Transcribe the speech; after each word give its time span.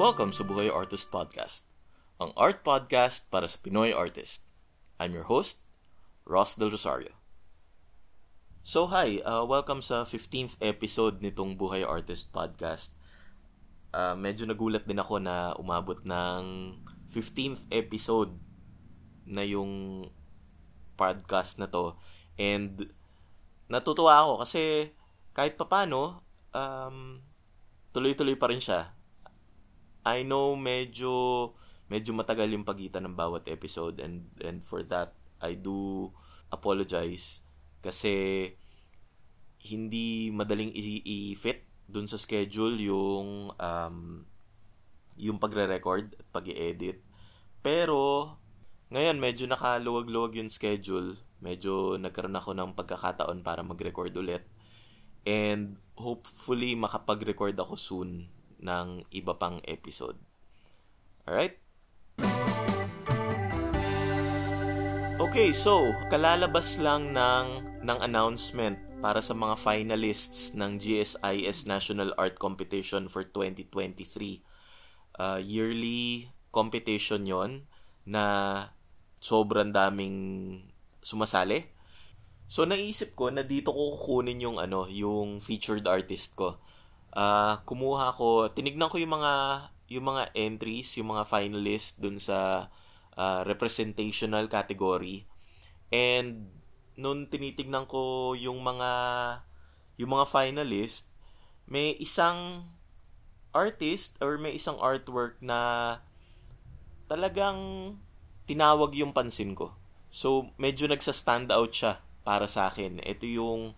Welcome 0.00 0.32
sa 0.32 0.48
Buhay 0.48 0.72
Artist 0.72 1.12
Podcast, 1.12 1.68
ang 2.16 2.32
art 2.32 2.64
podcast 2.64 3.28
para 3.28 3.44
sa 3.44 3.60
Pinoy 3.60 3.92
artist. 3.92 4.48
I'm 4.96 5.12
your 5.12 5.28
host, 5.28 5.68
Ross 6.24 6.56
Del 6.56 6.72
Rosario. 6.72 7.12
So 8.64 8.88
hi, 8.88 9.20
uh, 9.28 9.44
welcome 9.44 9.84
sa 9.84 10.08
15th 10.08 10.56
episode 10.64 11.20
nitong 11.20 11.60
Buhay 11.60 11.84
Artist 11.84 12.32
Podcast. 12.32 12.96
Uh, 13.92 14.16
medyo 14.16 14.48
nagulat 14.48 14.88
din 14.88 14.96
ako 14.96 15.20
na 15.20 15.52
umabot 15.60 16.00
ng 16.00 16.80
15th 17.12 17.68
episode 17.68 18.32
na 19.28 19.44
yung 19.44 20.08
podcast 20.96 21.60
na 21.60 21.68
to. 21.68 21.92
And 22.40 22.88
natutuwa 23.68 24.16
ako 24.16 24.48
kasi 24.48 24.96
kahit 25.36 25.60
papano, 25.60 26.24
um, 26.56 27.20
tuloy-tuloy 27.92 28.40
pa 28.40 28.48
rin 28.48 28.64
siya. 28.64 28.96
I 30.06 30.24
know 30.24 30.56
medyo 30.56 31.52
medyo 31.90 32.14
matagal 32.14 32.48
yung 32.54 32.64
pagitan 32.64 33.04
ng 33.04 33.18
bawat 33.18 33.50
episode 33.50 33.98
and 34.00 34.30
and 34.40 34.62
for 34.62 34.80
that 34.86 35.12
I 35.42 35.58
do 35.58 36.08
apologize 36.52 37.44
kasi 37.80 38.46
hindi 39.60 40.32
madaling 40.32 40.72
i-fit 40.72 41.68
dun 41.84 42.08
sa 42.08 42.16
schedule 42.16 42.80
yung 42.80 43.52
um, 43.52 43.96
yung 45.20 45.36
pagre-record 45.36 46.16
at 46.16 46.26
pag-edit. 46.32 47.04
Pero 47.60 48.32
ngayon 48.88 49.20
medyo 49.20 49.44
nakaluwag-luwag 49.44 50.40
yung 50.40 50.48
schedule. 50.48 51.12
Medyo 51.44 52.00
nagkaroon 52.00 52.36
ako 52.36 52.56
ng 52.56 52.70
pagkakataon 52.72 53.44
para 53.44 53.60
mag-record 53.60 54.12
ulit. 54.16 54.44
And 55.28 55.76
hopefully 56.00 56.72
makapag-record 56.72 57.56
ako 57.60 57.76
soon 57.76 58.39
ng 58.60 59.08
iba 59.10 59.34
pang 59.36 59.58
episode. 59.66 60.16
Alright? 61.24 61.56
Okay, 65.20 65.52
so 65.52 65.92
kalalabas 66.08 66.80
lang 66.80 67.12
ng 67.12 67.46
ng 67.84 67.98
announcement 68.00 68.80
para 69.04 69.20
sa 69.24 69.32
mga 69.32 69.56
finalists 69.56 70.52
ng 70.56 70.80
GSIS 70.80 71.64
National 71.68 72.12
Art 72.16 72.36
Competition 72.40 73.08
for 73.08 73.24
2023. 73.24 74.40
Uh, 75.20 75.40
yearly 75.40 76.32
competition 76.52 77.28
yon 77.28 77.68
na 78.08 78.24
sobrang 79.20 79.72
daming 79.72 80.16
sumasali. 81.04 81.68
So 82.50 82.66
naisip 82.66 83.14
ko 83.14 83.30
na 83.30 83.46
dito 83.46 83.70
ko 83.70 83.96
kukunin 83.96 84.42
yung 84.42 84.58
ano, 84.58 84.88
yung 84.90 85.38
featured 85.38 85.86
artist 85.86 86.34
ko. 86.34 86.58
Uh, 87.10 87.58
kumuha 87.66 88.14
ko, 88.14 88.46
tinignan 88.50 88.90
ko 88.90 88.98
yung 88.98 89.18
mga 89.18 89.34
yung 89.90 90.06
mga 90.06 90.30
entries, 90.38 90.94
yung 91.02 91.10
mga 91.10 91.26
finalists 91.26 91.98
dun 91.98 92.22
sa 92.22 92.70
uh, 93.18 93.40
representational 93.42 94.46
category. 94.46 95.26
And 95.90 96.54
nung 96.94 97.26
tinitignan 97.26 97.90
ko 97.90 98.32
yung 98.38 98.62
mga 98.62 98.90
yung 99.98 100.10
mga 100.14 100.26
finalist, 100.30 101.10
may 101.66 101.98
isang 101.98 102.70
artist 103.50 104.14
or 104.22 104.38
may 104.38 104.54
isang 104.54 104.78
artwork 104.78 105.36
na 105.42 105.98
talagang 107.10 107.58
tinawag 108.46 108.94
yung 108.94 109.10
pansin 109.10 109.58
ko. 109.58 109.74
So, 110.10 110.50
medyo 110.58 110.86
nagsa-stand 110.86 111.50
out 111.50 111.74
siya 111.74 112.02
para 112.22 112.46
sa 112.46 112.70
akin. 112.70 113.02
Ito 113.02 113.26
yung 113.26 113.74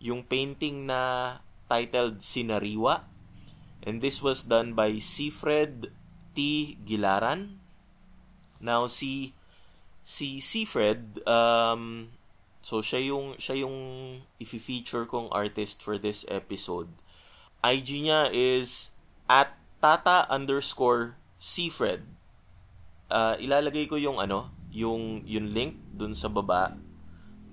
yung 0.00 0.24
painting 0.28 0.84
na 0.84 1.40
titled 1.68 2.20
Sinariwa. 2.20 3.08
And 3.84 4.00
this 4.00 4.24
was 4.24 4.48
done 4.48 4.72
by 4.72 4.96
Sifred 4.98 5.92
T. 6.32 6.76
Gilaran. 6.84 7.60
Now, 8.60 8.88
si 8.88 9.36
si 10.04 10.38
Sifred, 10.38 11.24
um, 11.24 12.12
so 12.60 12.84
siya 12.84 13.08
yung, 13.08 13.40
siya 13.40 13.64
yung 13.64 13.76
i-feature 14.36 15.08
kong 15.08 15.32
artist 15.32 15.80
for 15.80 15.96
this 15.96 16.28
episode. 16.28 16.92
IG 17.64 18.04
niya 18.04 18.28
is 18.28 18.92
at 19.26 19.56
tata 19.80 20.28
underscore 20.28 21.16
Sifred. 21.40 22.04
Uh, 23.08 23.40
ilalagay 23.40 23.88
ko 23.88 23.96
yung 23.96 24.20
ano, 24.20 24.52
yung, 24.68 25.24
yung 25.24 25.56
link 25.56 25.80
dun 25.96 26.12
sa 26.12 26.28
baba, 26.28 26.76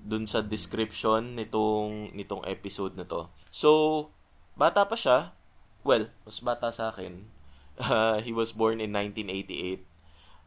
dun 0.04 0.28
sa 0.28 0.44
description 0.44 1.32
nitong, 1.36 2.12
nitong 2.12 2.44
episode 2.44 2.92
na 3.00 3.08
to. 3.08 3.32
So, 3.52 4.08
bata 4.56 4.88
pa 4.88 4.96
siya. 4.96 5.36
Well, 5.84 6.08
mas 6.24 6.40
bata 6.40 6.72
sa 6.72 6.88
akin. 6.88 7.28
Uh, 7.76 8.16
he 8.26 8.32
was 8.32 8.56
born 8.56 8.80
in 8.80 8.96
1988. 8.96 9.84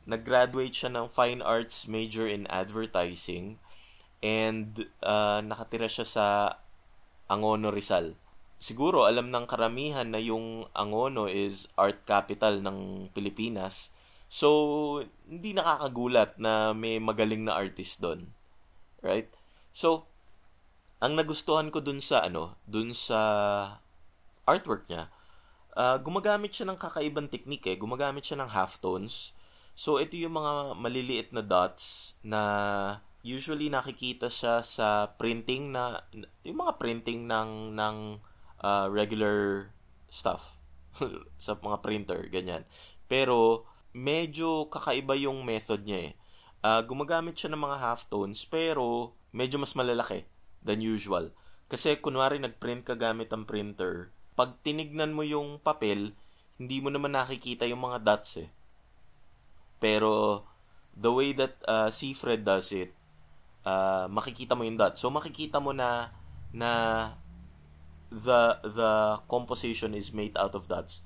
Nag-graduate 0.10 0.74
siya 0.74 0.90
ng 0.90 1.06
Fine 1.06 1.46
Arts 1.46 1.86
major 1.86 2.26
in 2.26 2.50
Advertising 2.50 3.62
and 4.26 4.90
uh, 5.06 5.38
nakatira 5.46 5.86
siya 5.86 6.06
sa 6.06 6.26
Angono 7.30 7.70
Rizal. 7.70 8.18
Siguro 8.58 9.06
alam 9.06 9.30
ng 9.30 9.46
karamihan 9.46 10.10
na 10.10 10.18
yung 10.18 10.66
Angono 10.74 11.30
is 11.30 11.70
art 11.78 12.10
capital 12.10 12.58
ng 12.66 13.10
Pilipinas. 13.14 13.94
So, 14.26 15.06
hindi 15.30 15.54
nakakagulat 15.54 16.42
na 16.42 16.74
may 16.74 16.98
magaling 16.98 17.46
na 17.46 17.54
artist 17.54 18.02
doon. 18.02 18.34
Right? 19.06 19.30
So, 19.70 20.10
ang 21.04 21.14
nagustuhan 21.20 21.68
ko 21.72 21.84
dun 21.84 22.00
sa 22.00 22.24
ano, 22.24 22.56
dun 22.64 22.96
sa 22.96 23.20
artwork 24.48 24.88
niya, 24.88 25.12
uh, 25.76 26.00
gumagamit 26.00 26.56
siya 26.56 26.72
ng 26.72 26.80
kakaibang 26.80 27.28
technique 27.28 27.68
eh. 27.68 27.76
Gumagamit 27.76 28.24
siya 28.24 28.40
ng 28.40 28.52
halftones. 28.56 29.36
So, 29.76 30.00
ito 30.00 30.16
yung 30.16 30.40
mga 30.40 30.80
maliliit 30.80 31.30
na 31.36 31.44
dots 31.44 32.16
na 32.24 32.42
usually 33.26 33.68
nakikita 33.68 34.32
siya 34.32 34.64
sa 34.64 35.12
printing 35.20 35.76
na, 35.76 36.00
yung 36.48 36.64
mga 36.64 36.80
printing 36.80 37.28
ng, 37.28 37.76
ng 37.76 37.96
uh, 38.64 38.88
regular 38.88 39.70
stuff. 40.08 40.56
sa 41.36 41.60
mga 41.60 41.84
printer, 41.84 42.24
ganyan. 42.32 42.64
Pero, 43.12 43.68
medyo 43.92 44.72
kakaiba 44.72 45.20
yung 45.20 45.44
method 45.44 45.84
niya 45.84 46.12
eh. 46.12 46.14
Uh, 46.66 46.82
gumagamit 46.82 47.36
siya 47.36 47.52
ng 47.52 47.62
mga 47.62 47.78
halftones, 47.84 48.48
pero 48.48 49.14
medyo 49.36 49.60
mas 49.60 49.76
malalaki 49.76 50.24
than 50.66 50.82
usual. 50.82 51.30
Kasi 51.70 52.02
kunwari 52.02 52.42
nagprint 52.42 52.90
ka 52.90 52.98
gamit 52.98 53.30
ang 53.30 53.46
printer, 53.46 54.10
pag 54.34 54.58
tinignan 54.66 55.14
mo 55.14 55.22
yung 55.22 55.62
papel, 55.62 56.18
hindi 56.58 56.78
mo 56.82 56.90
naman 56.90 57.14
nakikita 57.14 57.70
yung 57.70 57.86
mga 57.86 58.02
dots 58.04 58.42
eh. 58.42 58.50
Pero 59.80 60.44
the 60.98 61.14
way 61.14 61.32
that 61.38 61.56
uh, 61.70 61.94
Seafred 61.94 62.44
does 62.44 62.74
it, 62.74 62.92
uh, 63.64 64.10
makikita 64.10 64.58
mo 64.58 64.66
yung 64.66 64.80
dots. 64.80 65.00
So 65.00 65.14
makikita 65.14 65.62
mo 65.62 65.72
na 65.72 66.12
na 66.56 66.72
the 68.14 68.62
the 68.64 69.20
composition 69.28 69.92
is 69.92 70.16
made 70.16 70.38
out 70.40 70.56
of 70.56 70.72
dots. 70.72 71.04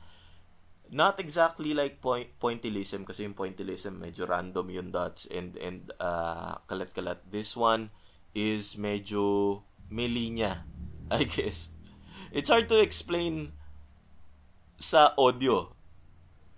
Not 0.89 1.21
exactly 1.21 1.77
like 1.77 2.01
point, 2.01 2.33
pointillism 2.41 3.05
kasi 3.05 3.25
yung 3.25 3.37
pointillism 3.37 4.01
medyo 4.01 4.25
random 4.25 4.73
yung 4.73 4.89
dots 4.89 5.29
and 5.29 5.53
and 5.61 5.93
uh, 6.01 6.57
kalat-kalat. 6.65 7.21
This 7.29 7.53
one 7.53 7.93
is 8.33 8.77
medyo 8.77 9.63
may 9.89 10.07
linya, 10.07 10.65
I 11.11 11.25
guess. 11.25 11.73
It's 12.29 12.49
hard 12.49 12.69
to 12.69 12.77
explain 12.77 13.57
sa 14.79 15.11
audio 15.17 15.79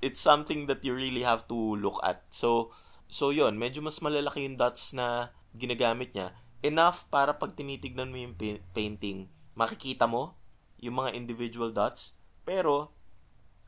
it's 0.01 0.19
something 0.19 0.65
that 0.65 0.81
you 0.83 0.97
really 0.97 1.21
have 1.21 1.47
to 1.47 1.77
look 1.77 2.01
at. 2.01 2.25
So, 2.33 2.73
so 3.07 3.29
yon 3.29 3.55
medyo 3.61 3.85
mas 3.85 4.01
malalaki 4.01 4.49
yung 4.49 4.57
dots 4.57 4.91
na 4.97 5.29
ginagamit 5.53 6.11
niya. 6.17 6.33
Enough 6.65 7.07
para 7.13 7.37
pag 7.37 7.53
tinitignan 7.53 8.09
mo 8.09 8.17
yung 8.17 8.35
painting, 8.73 9.29
makikita 9.53 10.09
mo 10.09 10.37
yung 10.81 10.97
mga 10.97 11.13
individual 11.13 11.69
dots, 11.69 12.17
pero 12.41 12.89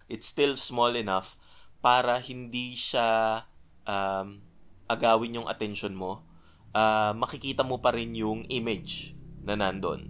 it's 0.10 0.26
still 0.26 0.58
small 0.58 0.98
enough 0.98 1.38
para 1.86 2.18
hindi 2.18 2.74
siya 2.74 3.42
um, 3.86 4.42
agawin 4.90 5.38
yung 5.42 5.48
attention 5.50 5.94
mo. 5.94 6.26
Uh, 6.74 7.14
makikita 7.14 7.62
mo 7.62 7.78
pa 7.78 7.94
rin 7.94 8.18
yung 8.18 8.50
image 8.50 9.14
na 9.46 9.54
nandun. 9.54 10.10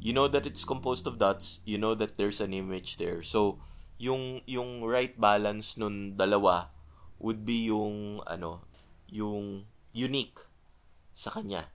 You 0.00 0.12
know 0.12 0.28
that 0.28 0.44
it's 0.44 0.64
composed 0.64 1.08
of 1.08 1.16
dots. 1.16 1.60
You 1.64 1.76
know 1.76 1.96
that 1.96 2.16
there's 2.20 2.40
an 2.40 2.52
image 2.52 2.96
there. 2.96 3.24
So, 3.24 3.60
yung 4.00 4.40
yung 4.48 4.80
right 4.80 5.12
balance 5.20 5.76
nun 5.76 6.16
dalawa 6.16 6.72
would 7.20 7.44
be 7.44 7.68
yung 7.68 8.24
ano 8.24 8.64
yung 9.12 9.68
unique 9.92 10.40
sa 11.12 11.28
kanya 11.28 11.68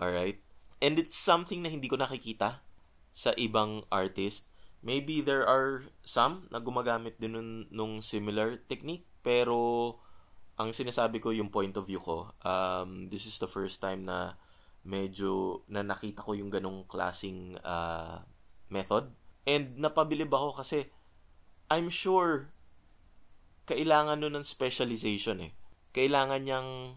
all 0.00 0.08
right 0.08 0.40
and 0.80 0.96
it's 0.96 1.20
something 1.20 1.60
na 1.60 1.68
hindi 1.68 1.92
ko 1.92 2.00
nakikita 2.00 2.64
sa 3.12 3.36
ibang 3.36 3.84
artist 3.92 4.48
maybe 4.80 5.20
there 5.20 5.44
are 5.44 5.84
some 6.08 6.48
na 6.48 6.56
gumagamit 6.56 7.20
din 7.20 7.36
nun, 7.36 7.50
nung 7.68 8.00
similar 8.00 8.56
technique 8.64 9.04
pero 9.20 10.00
ang 10.58 10.74
sinasabi 10.74 11.22
ko 11.22 11.30
yung 11.30 11.48
point 11.48 11.72
of 11.78 11.86
view 11.86 12.02
ko 12.02 12.34
um, 12.42 13.06
this 13.08 13.24
is 13.24 13.38
the 13.38 13.46
first 13.46 13.78
time 13.78 14.04
na 14.04 14.34
medyo 14.82 15.62
na 15.70 15.86
nakita 15.86 16.22
ko 16.22 16.34
yung 16.34 16.50
ganong 16.50 16.86
klasing 16.90 17.54
uh, 17.62 18.22
method 18.68 19.14
and 19.46 19.78
napabilib 19.78 20.28
ako 20.28 20.58
kasi 20.60 20.90
I'm 21.68 21.92
sure 21.92 22.52
kailangan 23.68 24.24
nun 24.24 24.40
ng 24.40 24.46
specialization 24.48 25.44
eh. 25.44 25.52
Kailangan 25.92 26.40
niyang 26.40 26.96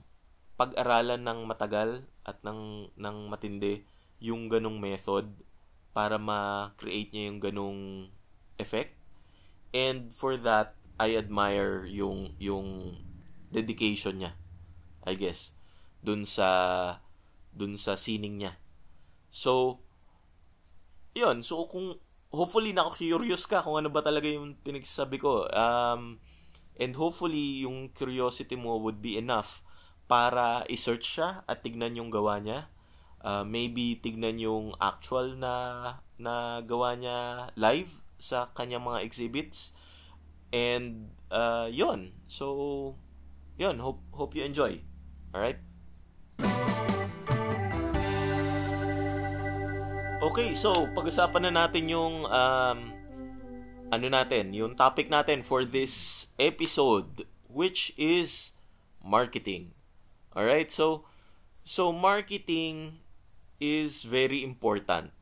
pag-aralan 0.55 1.19
ng 1.19 1.43
matagal 1.43 2.07
at 2.23 2.39
ng, 2.47 2.87
ng 2.95 3.17
matindi 3.27 3.83
yung 4.23 4.47
ganong 4.47 4.79
method 4.79 5.27
para 5.91 6.15
ma-create 6.15 7.11
niya 7.11 7.23
yung 7.27 7.41
ganong 7.43 7.81
effect. 8.55 8.95
And 9.75 10.15
for 10.15 10.39
that, 10.39 10.79
I 10.95 11.19
admire 11.19 11.83
yung 11.83 12.37
yung 12.39 12.95
dedication 13.51 14.23
niya. 14.23 14.33
I 15.03 15.13
guess 15.19 15.53
dun 16.01 16.25
sa 16.25 16.49
dun 17.53 17.77
sa 17.77 17.95
sining 17.95 18.41
niya. 18.41 18.57
So, 19.31 19.79
yun. 21.13 21.45
So, 21.45 21.63
kung 21.69 22.01
hopefully 22.33 22.73
nako-curious 22.75 23.45
ka 23.47 23.63
kung 23.63 23.79
ano 23.79 23.89
ba 23.93 24.01
talaga 24.03 24.27
yung 24.27 24.57
pinagsasabi 24.59 25.17
ko. 25.21 25.47
Um, 25.53 26.19
and 26.81 26.97
hopefully 26.97 27.63
yung 27.63 27.93
curiosity 27.93 28.57
mo 28.57 28.81
would 28.81 28.99
be 28.99 29.15
enough 29.15 29.61
para 30.09 30.67
i-search 30.67 31.19
siya 31.19 31.43
at 31.47 31.63
tignan 31.63 31.95
yung 31.95 32.11
gawa 32.11 32.41
niya. 32.41 32.67
Uh, 33.21 33.45
maybe 33.45 34.01
tignan 34.01 34.41
yung 34.41 34.73
actual 34.81 35.37
na 35.37 35.53
na 36.17 36.65
gawa 36.65 36.97
niya 36.97 37.51
live 37.53 38.01
sa 38.17 38.49
kanyang 38.57 38.83
mga 38.83 39.05
exhibits. 39.05 39.75
And 40.51 41.15
uh, 41.31 41.71
yon. 41.71 42.15
So, 42.27 42.95
yon. 43.61 43.77
Hope, 43.77 44.01
hope 44.09 44.33
you 44.33 44.41
enjoy. 44.41 44.81
Alright? 45.29 45.61
Okay, 50.21 50.53
so 50.53 50.89
pag-usapan 50.93 51.49
na 51.49 51.65
natin 51.65 51.89
yung 51.89 52.25
um, 52.29 52.79
ano 53.93 54.07
natin, 54.09 54.53
yung 54.53 54.73
topic 54.73 55.09
natin 55.09 55.45
for 55.45 55.65
this 55.65 56.25
episode 56.41 57.25
which 57.51 57.91
is 57.97 58.53
marketing. 59.03 59.73
All 60.33 60.45
right? 60.45 60.69
So 60.69 61.05
so 61.67 61.91
marketing 61.91 63.01
is 63.59 64.07
very 64.07 64.41
important. 64.41 65.13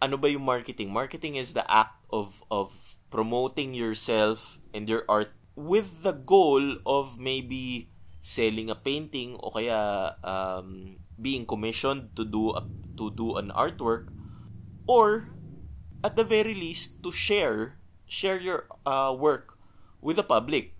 Ano 0.00 0.16
ba 0.16 0.28
yung 0.28 0.44
marketing? 0.44 0.90
Marketing 0.90 1.36
is 1.36 1.54
the 1.54 1.64
act 1.68 1.96
of 2.10 2.42
of 2.50 2.98
promoting 3.08 3.72
yourself 3.72 4.60
and 4.72 4.88
your 4.90 5.06
art 5.08 5.37
with 5.58 6.06
the 6.06 6.14
goal 6.14 6.78
of 6.86 7.18
maybe 7.18 7.90
selling 8.22 8.70
a 8.70 8.78
painting 8.78 9.34
o 9.42 9.50
kaya 9.50 10.14
um, 10.22 11.02
being 11.18 11.42
commissioned 11.42 12.14
to 12.14 12.22
do 12.22 12.54
a, 12.54 12.62
to 12.94 13.10
do 13.10 13.34
an 13.34 13.50
artwork 13.50 14.14
or 14.86 15.34
at 16.06 16.14
the 16.14 16.22
very 16.22 16.54
least 16.54 17.02
to 17.02 17.10
share 17.10 17.74
share 18.06 18.38
your 18.38 18.70
uh, 18.86 19.10
work 19.10 19.58
with 19.98 20.14
the 20.14 20.22
public 20.22 20.78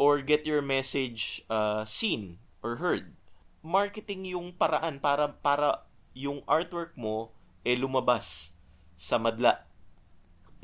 or 0.00 0.24
get 0.24 0.48
your 0.48 0.64
message 0.64 1.44
uh, 1.52 1.84
seen 1.84 2.40
or 2.64 2.80
heard. 2.80 3.12
Marketing 3.60 4.24
yung 4.24 4.56
paraan 4.56 5.04
para 5.04 5.36
para 5.40 5.84
yung 6.16 6.40
artwork 6.48 6.96
mo 6.96 7.36
eh 7.60 7.76
lumabas 7.76 8.56
sa 8.96 9.20
madla. 9.20 9.68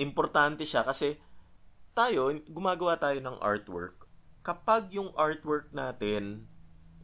Importante 0.01 0.65
siya 0.65 0.81
kasi 0.85 1.21
tayo, 2.01 2.33
gumagawa 2.49 2.97
tayo 2.97 3.21
ng 3.21 3.37
artwork. 3.45 4.09
Kapag 4.41 4.89
yung 4.97 5.13
artwork 5.21 5.69
natin 5.77 6.49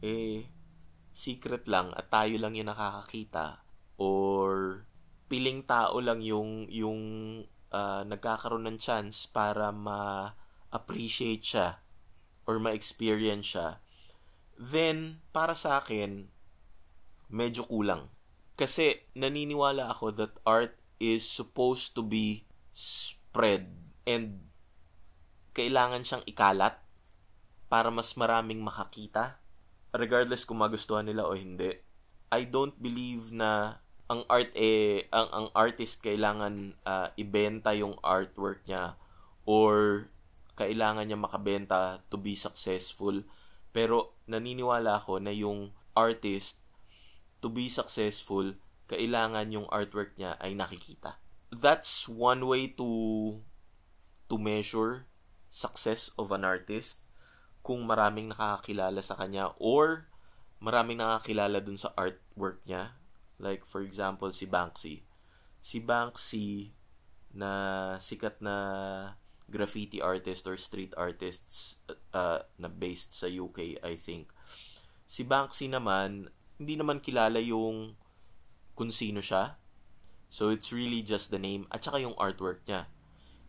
eh 0.01 0.49
secret 1.13 1.69
lang 1.69 1.93
at 1.93 2.09
tayo 2.09 2.33
lang 2.41 2.57
yung 2.57 2.73
nakakakita 2.73 3.61
or 4.01 4.85
piling 5.29 5.61
tao 5.65 5.97
lang 6.01 6.21
yung 6.21 6.65
yung 6.69 7.01
uh, 7.69 8.01
nagkakaroon 8.09 8.65
ng 8.65 8.77
chance 8.81 9.29
para 9.29 9.69
ma-appreciate 9.69 11.45
siya 11.45 11.77
or 12.49 12.57
ma-experience 12.57 13.53
siya, 13.53 13.77
then 14.57 15.21
para 15.29 15.53
sa 15.53 15.77
akin, 15.77 16.25
medyo 17.29 17.69
kulang. 17.69 18.09
Kasi 18.57 19.05
naniniwala 19.13 19.93
ako 19.93 20.09
that 20.17 20.33
art 20.41 20.73
is 20.97 21.21
supposed 21.21 21.93
to 21.93 22.01
be 22.01 22.49
spread 22.73 23.69
and 24.09 24.46
kailangan 25.57 26.05
siyang 26.05 26.21
ikalat 26.29 26.77
para 27.65 27.89
mas 27.89 28.13
maraming 28.13 28.61
makakita 28.61 29.41
regardless 29.97 30.45
kung 30.45 30.61
magustuhan 30.61 31.09
nila 31.09 31.25
o 31.25 31.33
hindi. 31.33 31.73
I 32.29 32.45
don't 32.45 32.77
believe 32.77 33.33
na 33.33 33.81
ang 34.07 34.23
art 34.31 34.53
eh 34.55 35.09
ang 35.11 35.27
ang 35.33 35.47
artist 35.51 35.99
kailangan 35.99 36.77
uh, 36.87 37.11
ibenta 37.19 37.75
yung 37.75 37.99
artwork 38.05 38.63
niya 38.69 38.95
or 39.43 40.07
kailangan 40.53 41.09
niya 41.09 41.19
makabenta 41.19 42.05
to 42.13 42.21
be 42.21 42.37
successful. 42.37 43.25
Pero 43.73 44.17
naniniwala 44.29 45.01
ako 45.01 45.21
na 45.21 45.33
yung 45.33 45.73
artist, 45.97 46.61
to 47.41 47.49
be 47.49 47.69
successful, 47.69 48.53
kailangan 48.85 49.49
yung 49.49 49.65
artwork 49.73 50.13
niya 50.17 50.37
ay 50.37 50.53
nakikita. 50.53 51.17
That's 51.49 52.05
one 52.05 52.45
way 52.45 52.69
to 52.77 52.89
to 54.27 54.35
measure 54.35 55.06
success 55.47 56.11
of 56.19 56.31
an 56.35 56.43
artist 56.43 57.03
kung 57.63 57.83
maraming 57.83 58.31
nakakakilala 58.31 59.03
sa 59.03 59.19
kanya 59.19 59.51
or 59.59 60.07
maraming 60.63 60.99
nakakilala 60.99 61.59
dun 61.59 61.75
sa 61.79 61.91
artwork 61.99 62.63
niya. 62.63 62.95
Like 63.37 63.67
for 63.67 63.83
example 63.83 64.31
si 64.31 64.47
Banksy. 64.47 65.03
Si 65.59 65.83
Banksy 65.83 66.71
na 67.35 67.51
sikat 67.99 68.39
na 68.41 68.55
graffiti 69.47 70.03
artist 70.03 70.43
or 70.47 70.59
street 70.59 70.91
artists 70.99 71.79
uh, 72.11 72.43
na 72.59 72.67
based 72.67 73.15
sa 73.15 73.31
UK, 73.31 73.79
I 73.79 73.95
think. 73.95 74.31
Si 75.07 75.23
Banksy 75.23 75.71
naman, 75.71 76.27
hindi 76.59 76.75
naman 76.75 76.99
kilala 76.99 77.39
yung 77.39 77.95
kung 78.75 78.91
sino 78.91 79.23
siya. 79.23 79.55
So, 80.27 80.51
it's 80.51 80.75
really 80.75 80.99
just 80.99 81.31
the 81.31 81.39
name 81.39 81.63
at 81.71 81.87
saka 81.87 82.03
yung 82.03 82.17
artwork 82.19 82.67
niya. 82.67 82.91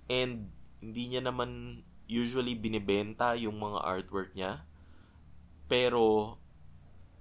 And, 0.07 0.55
hindi 0.79 1.11
niya 1.11 1.27
naman 1.27 1.83
usually 2.09 2.57
binibenta 2.57 3.37
yung 3.37 3.61
mga 3.61 3.85
artwork 3.85 4.33
niya. 4.33 4.65
Pero, 5.69 6.35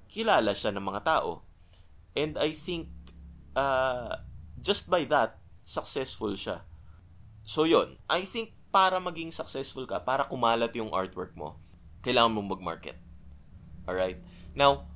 kilala 0.08 0.56
siya 0.56 0.72
ng 0.72 0.82
mga 0.82 1.04
tao. 1.04 1.44
And 2.16 2.40
I 2.40 2.56
think, 2.56 2.90
uh, 3.54 4.24
just 4.58 4.88
by 4.88 5.04
that, 5.12 5.38
successful 5.68 6.34
siya. 6.34 6.64
So, 7.44 7.68
yon 7.68 8.00
I 8.08 8.24
think 8.24 8.56
para 8.72 8.98
maging 9.04 9.36
successful 9.36 9.84
ka, 9.84 10.00
para 10.04 10.24
kumalat 10.28 10.72
yung 10.80 10.96
artwork 10.96 11.36
mo, 11.36 11.60
kailangan 12.02 12.32
mong 12.32 12.58
mag-market. 12.58 12.96
Alright? 13.84 14.20
Now, 14.56 14.88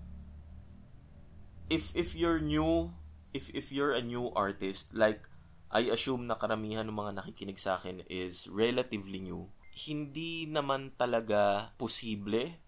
if 1.72 1.96
if 1.96 2.16
you're 2.16 2.44
new, 2.44 2.92
if 3.32 3.48
if 3.56 3.72
you're 3.72 3.96
a 3.96 4.04
new 4.04 4.32
artist, 4.36 4.92
like 4.92 5.28
I 5.72 5.88
assume 5.88 6.28
na 6.28 6.36
karamihan 6.36 6.84
ng 6.84 6.96
mga 6.96 7.24
nakikinig 7.24 7.56
sa 7.56 7.80
akin 7.80 8.04
is 8.12 8.52
relatively 8.52 9.24
new, 9.24 9.48
hindi 9.72 10.46
naman 10.46 10.92
talaga 11.00 11.72
posible 11.80 12.60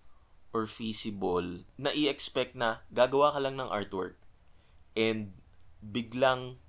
or 0.56 0.70
feasible 0.70 1.68
na 1.76 1.92
i-expect 1.92 2.56
na 2.56 2.86
gagawa 2.94 3.36
ka 3.36 3.40
lang 3.44 3.60
ng 3.60 3.68
artwork 3.68 4.16
and 4.96 5.36
biglang 5.84 6.62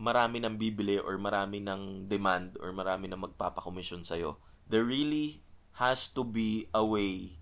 marami 0.00 0.42
nang 0.42 0.56
bibili 0.56 0.96
or 0.98 1.20
marami 1.20 1.60
nang 1.60 2.08
demand 2.08 2.56
or 2.58 2.72
marami 2.72 3.06
nang 3.06 3.22
magpapakomisyon 3.22 4.02
sa'yo. 4.02 4.40
There 4.66 4.86
really 4.86 5.44
has 5.78 6.08
to 6.16 6.24
be 6.24 6.66
a 6.72 6.82
way 6.82 7.38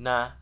na 0.00 0.40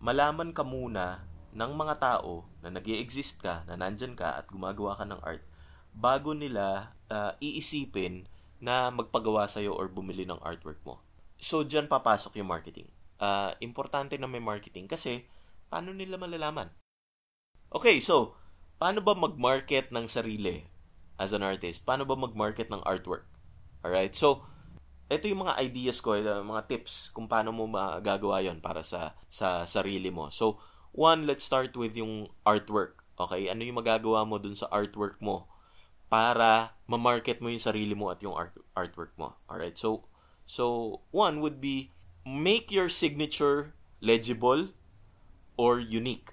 malaman 0.00 0.54
ka 0.54 0.62
muna 0.62 1.26
ng 1.54 1.72
mga 1.74 1.94
tao 2.00 2.48
na 2.64 2.72
nag 2.72 2.86
exist 2.88 3.40
ka, 3.44 3.62
na 3.68 3.78
nandyan 3.78 4.16
ka 4.16 4.40
at 4.40 4.46
gumagawa 4.50 4.96
ka 4.96 5.04
ng 5.06 5.20
art 5.22 5.44
bago 5.94 6.34
nila 6.34 6.96
uh, 7.06 7.38
iisipin 7.38 8.26
na 8.64 8.88
magpagawa 8.88 9.44
sa'yo 9.44 9.76
or 9.76 9.92
bumili 9.92 10.24
ng 10.24 10.40
artwork 10.40 10.80
mo. 10.88 11.04
So, 11.36 11.60
dyan 11.60 11.84
papasok 11.84 12.40
yung 12.40 12.48
marketing. 12.48 12.88
Uh, 13.20 13.52
importante 13.60 14.16
na 14.16 14.24
may 14.24 14.40
marketing 14.40 14.88
kasi 14.88 15.28
paano 15.68 15.92
nila 15.92 16.16
malalaman? 16.16 16.72
Okay, 17.68 18.00
so, 18.00 18.32
paano 18.80 19.04
ba 19.04 19.12
mag-market 19.12 19.92
ng 19.92 20.08
sarili? 20.08 20.64
as 21.18 21.30
an 21.30 21.46
artist, 21.46 21.86
paano 21.86 22.02
ba 22.02 22.18
mag-market 22.18 22.70
ng 22.70 22.82
artwork? 22.82 23.26
Alright? 23.84 24.16
So, 24.16 24.42
ito 25.06 25.30
yung 25.30 25.46
mga 25.46 25.60
ideas 25.62 26.02
ko, 26.02 26.16
mga 26.18 26.66
tips 26.66 27.12
kung 27.14 27.30
paano 27.30 27.54
mo 27.54 27.68
magagawa 27.68 28.42
yon 28.42 28.58
para 28.58 28.82
sa, 28.82 29.14
sa 29.30 29.62
sarili 29.68 30.10
mo. 30.10 30.32
So, 30.34 30.58
one, 30.90 31.28
let's 31.28 31.46
start 31.46 31.76
with 31.78 31.94
yung 31.94 32.32
artwork. 32.42 33.04
Okay? 33.14 33.46
Ano 33.46 33.62
yung 33.62 33.78
magagawa 33.78 34.26
mo 34.26 34.42
dun 34.42 34.58
sa 34.58 34.66
artwork 34.74 35.20
mo 35.22 35.46
para 36.08 36.76
ma-market 36.86 37.40
mo 37.40 37.48
yung 37.48 37.62
sarili 37.62 37.96
mo 37.96 38.12
at 38.12 38.20
yung 38.20 38.36
art- 38.36 38.60
artwork 38.76 39.12
mo. 39.16 39.34
Alright? 39.50 39.76
So, 39.76 40.06
so, 40.44 41.00
one 41.10 41.40
would 41.40 41.60
be 41.60 41.90
make 42.24 42.72
your 42.72 42.88
signature 42.88 43.74
legible 44.00 44.72
or 45.56 45.80
unique. 45.80 46.32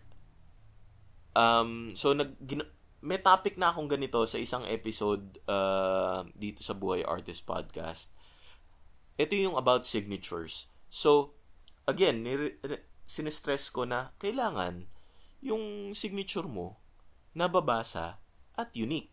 Um, 1.35 1.95
so, 1.95 2.11
nag, 2.11 2.35
gin- 2.43 2.67
may 3.01 3.17
topic 3.17 3.57
na 3.57 3.73
akong 3.73 3.89
ganito 3.89 4.21
sa 4.29 4.37
isang 4.37 4.61
episode 4.69 5.41
uh, 5.49 6.21
dito 6.37 6.61
sa 6.61 6.77
Buhay 6.77 7.01
Artist 7.01 7.49
Podcast. 7.49 8.13
Ito 9.17 9.33
yung 9.33 9.57
about 9.57 9.89
signatures. 9.89 10.69
So, 10.91 11.33
again, 11.89 12.21
sinistress 13.09 13.73
ko 13.73 13.89
na 13.89 14.13
kailangan 14.21 14.85
yung 15.41 15.95
signature 15.97 16.45
mo 16.45 16.77
nababasa 17.33 18.21
at 18.53 18.69
unique. 18.77 19.10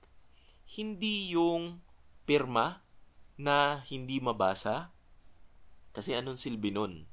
Hindi 0.68 1.32
yung 1.32 1.80
pirma 2.28 2.84
na 3.40 3.80
hindi 3.88 4.20
mabasa 4.20 4.92
kasi 5.96 6.12
anong 6.12 6.36
silbi 6.36 6.68
nun 6.68 7.08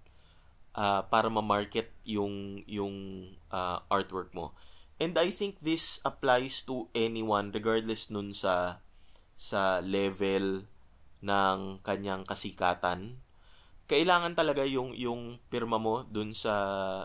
uh, 0.75 1.07
para 1.07 1.31
ma-market 1.31 1.95
yung 2.03 2.61
yung 2.67 3.29
uh, 3.49 3.79
artwork 3.87 4.35
mo. 4.35 4.51
And 4.99 5.15
I 5.15 5.31
think 5.31 5.63
this 5.63 6.03
applies 6.03 6.63
to 6.67 6.91
anyone 6.91 7.55
regardless 7.55 8.11
nun 8.11 8.35
sa 8.35 8.83
sa 9.35 9.79
level 9.79 10.67
ng 11.23 11.83
kanyang 11.83 12.27
kasikatan 12.27 13.25
kailangan 13.85 14.33
talaga 14.33 14.65
yung 14.65 14.97
yung 14.97 15.37
pirma 15.53 15.77
mo 15.77 16.01
dun 16.09 16.33
sa 16.33 16.53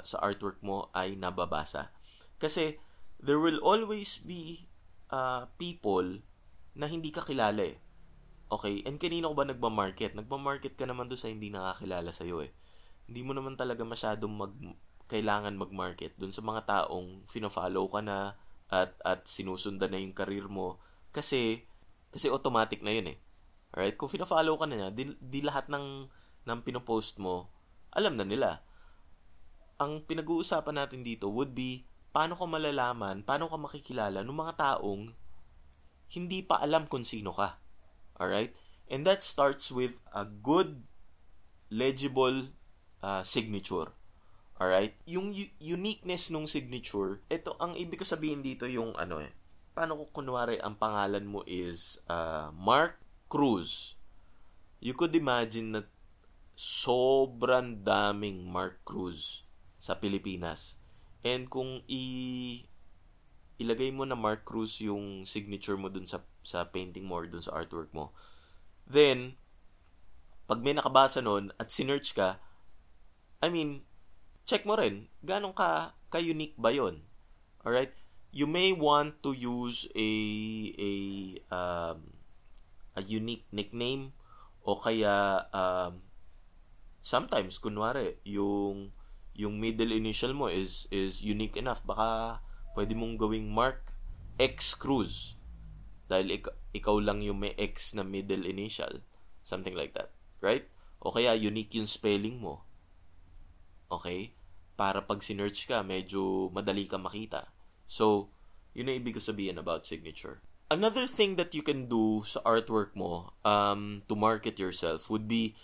sa 0.01 0.17
artwork 0.25 0.65
mo 0.65 0.89
ay 0.97 1.13
nababasa. 1.13 1.93
Kasi 2.41 2.81
there 3.21 3.37
will 3.37 3.61
always 3.61 4.17
be 4.17 4.65
uh, 5.13 5.45
people 5.61 6.25
na 6.75 6.87
hindi 6.87 7.11
ka 7.11 7.23
kilala 7.23 7.67
eh. 7.67 7.77
Okay? 8.51 8.83
And 8.87 8.99
kanino 8.99 9.31
ka 9.31 9.37
ba 9.43 9.47
nagma-market? 9.47 10.19
Nagma-market 10.19 10.75
ka 10.75 10.85
naman 10.87 11.07
doon 11.07 11.21
sa 11.21 11.31
hindi 11.31 11.49
nakakilala 11.55 12.11
sa'yo 12.11 12.43
eh. 12.43 12.51
Hindi 13.07 13.23
mo 13.23 13.35
naman 13.35 13.55
talaga 13.55 13.87
masyadong 13.87 14.35
mag, 14.35 14.55
kailangan 15.11 15.59
mag-market 15.59 16.15
doon 16.19 16.31
sa 16.35 16.43
mga 16.43 16.67
taong 16.67 17.27
fina-follow 17.27 17.87
ka 17.91 18.01
na 18.03 18.39
at, 18.71 18.95
at 19.03 19.27
sinusundan 19.27 19.91
na 19.91 19.99
yung 19.99 20.15
career 20.15 20.47
mo. 20.47 20.79
Kasi, 21.11 21.67
kasi 22.15 22.31
automatic 22.31 22.83
na 22.83 22.95
yun 22.95 23.11
eh. 23.15 23.19
Alright? 23.75 23.99
Kung 23.99 24.11
fina-follow 24.11 24.59
ka 24.59 24.67
na 24.67 24.75
niya, 24.79 24.89
di, 24.91 25.15
di 25.19 25.43
lahat 25.43 25.71
ng 25.71 26.07
ng 26.47 26.61
pinopost 26.65 27.21
mo, 27.21 27.53
alam 27.93 28.17
na 28.17 28.25
nila. 28.25 28.65
Ang 29.81 30.05
pinag-uusapan 30.05 30.77
natin 30.77 31.07
dito 31.07 31.31
would 31.31 31.55
be 31.55 31.85
paano 32.11 32.35
ka 32.35 32.45
malalaman, 32.45 33.23
paano 33.23 33.47
ka 33.47 33.57
makikilala 33.57 34.21
ng 34.27 34.37
mga 34.37 34.55
taong 34.59 35.15
hindi 36.11 36.43
pa 36.43 36.59
alam 36.59 36.91
kung 36.91 37.07
sino 37.07 37.31
ka. 37.31 37.63
Alright? 38.19 38.53
And 38.91 39.07
that 39.07 39.23
starts 39.23 39.71
with 39.71 40.03
a 40.11 40.27
good, 40.27 40.83
legible 41.71 42.51
uh, 43.01 43.23
signature. 43.23 43.95
Alright? 44.59 44.99
Yung 45.07 45.31
u- 45.33 45.55
uniqueness 45.63 46.29
ng 46.29 46.51
signature, 46.51 47.23
ito, 47.31 47.55
ang 47.63 47.79
ibig 47.79 48.03
ko 48.03 48.07
sabihin 48.07 48.43
dito 48.43 48.67
yung 48.67 48.93
ano 48.99 49.23
eh, 49.23 49.33
paano 49.73 49.97
kung 49.97 50.27
kunwari 50.27 50.59
ang 50.61 50.77
pangalan 50.77 51.25
mo 51.25 51.41
is 51.47 52.03
uh, 52.11 52.53
Mark 52.53 53.01
Cruz. 53.31 53.95
You 54.83 54.93
could 54.99 55.15
imagine 55.15 55.73
that 55.79 55.89
sobrang 56.59 57.87
daming 57.87 58.45
Mark 58.45 58.85
Cruz 58.85 59.49
sa 59.81 59.97
Pilipinas. 59.97 60.77
And 61.25 61.49
kung 61.49 61.85
i 61.89 62.05
ilagay 63.61 63.93
mo 63.93 64.09
na 64.09 64.17
Mark 64.17 64.49
Cruz 64.49 64.81
yung 64.81 65.29
signature 65.29 65.77
mo 65.77 65.93
dun 65.93 66.09
sa 66.09 66.25
sa 66.41 66.65
painting 66.65 67.05
mo 67.05 67.21
or 67.21 67.29
dun 67.29 67.45
sa 67.45 67.53
artwork 67.53 67.93
mo, 67.93 68.17
then 68.89 69.37
pag 70.49 70.65
may 70.65 70.75
nakabasa 70.75 71.21
nun 71.21 71.53
at 71.61 71.71
sinearch 71.71 72.17
ka, 72.17 72.41
I 73.39 73.53
mean, 73.53 73.87
check 74.49 74.67
mo 74.67 74.75
rin, 74.75 75.07
ganong 75.23 75.55
ka, 75.55 75.95
ka-unique 76.11 76.59
ba 76.59 76.75
yon 76.75 77.07
Alright? 77.63 77.95
You 78.35 78.51
may 78.51 78.75
want 78.75 79.23
to 79.23 79.31
use 79.37 79.87
a, 79.95 80.11
a, 80.75 80.93
um, 81.55 82.19
a 82.97 83.03
unique 83.07 83.47
nickname 83.55 84.17
o 84.67 84.75
kaya 84.75 85.47
um, 85.55 86.03
sometimes 86.99 87.63
kunwari 87.63 88.19
yung 88.27 88.93
yung 89.35 89.57
middle 89.57 89.95
initial 89.95 90.35
mo 90.37 90.51
is 90.51 90.85
is 90.93 91.25
unique 91.25 91.57
enough. 91.57 91.81
Baka 91.87 92.43
pwede 92.75 92.95
mong 92.95 93.19
gawing 93.19 93.51
Mark 93.51 93.95
X 94.41 94.75
Cruz 94.75 95.37
dahil 96.11 96.41
ik- 96.41 96.59
ikaw 96.75 96.99
lang 96.99 97.23
yung 97.23 97.39
may 97.39 97.55
X 97.55 97.95
na 97.95 98.03
middle 98.03 98.47
initial. 98.47 99.03
Something 99.47 99.75
like 99.75 99.95
that. 99.95 100.11
Right? 100.41 100.67
O 101.01 101.13
kaya 101.13 101.37
unique 101.37 101.77
yung 101.77 101.89
spelling 101.91 102.41
mo. 102.41 102.65
Okay? 103.91 104.35
Para 104.79 105.05
pag 105.05 105.21
sinearch 105.21 105.69
ka 105.69 105.85
medyo 105.85 106.49
madali 106.51 106.87
ka 106.87 106.97
makita. 106.97 107.51
So 107.91 108.31
yun 108.73 108.91
ang 108.91 109.03
ibig 109.03 109.19
sabihin 109.19 109.59
about 109.59 109.85
signature. 109.85 110.41
Another 110.71 111.11
thing 111.11 111.35
that 111.35 111.51
you 111.51 111.67
can 111.67 111.91
do 111.91 112.23
sa 112.23 112.39
artwork 112.47 112.95
mo 112.95 113.35
um, 113.43 114.07
to 114.07 114.15
market 114.15 114.63
yourself 114.63 115.11
would 115.11 115.27
be 115.27 115.59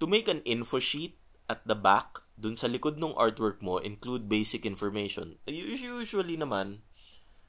To 0.00 0.08
make 0.08 0.32
an 0.32 0.40
info 0.48 0.80
sheet 0.80 1.20
at 1.44 1.60
the 1.68 1.76
back, 1.76 2.24
dun 2.40 2.56
sa 2.56 2.66
likod 2.66 2.96
ng 2.96 3.12
artwork 3.14 3.60
mo, 3.60 3.76
include 3.78 4.26
basic 4.26 4.64
information. 4.64 5.36
Usually 5.44 6.40
naman, 6.40 6.80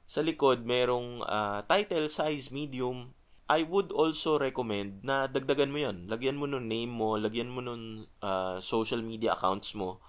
sa 0.04 0.20
likod, 0.20 0.68
merong 0.68 1.24
uh, 1.24 1.64
title, 1.64 2.12
size, 2.12 2.52
medium. 2.52 3.16
I 3.48 3.64
would 3.64 3.92
also 3.92 4.36
recommend 4.36 5.04
na 5.04 5.28
dagdagan 5.28 5.72
mo 5.72 5.80
yon 5.80 6.08
Lagyan 6.08 6.38
mo 6.38 6.48
nun 6.48 6.68
name 6.68 6.88
mo, 6.88 7.16
lagyan 7.16 7.52
mo 7.52 7.60
nun 7.60 8.08
uh, 8.24 8.60
social 8.60 9.04
media 9.04 9.36
accounts 9.36 9.76
mo 9.76 10.00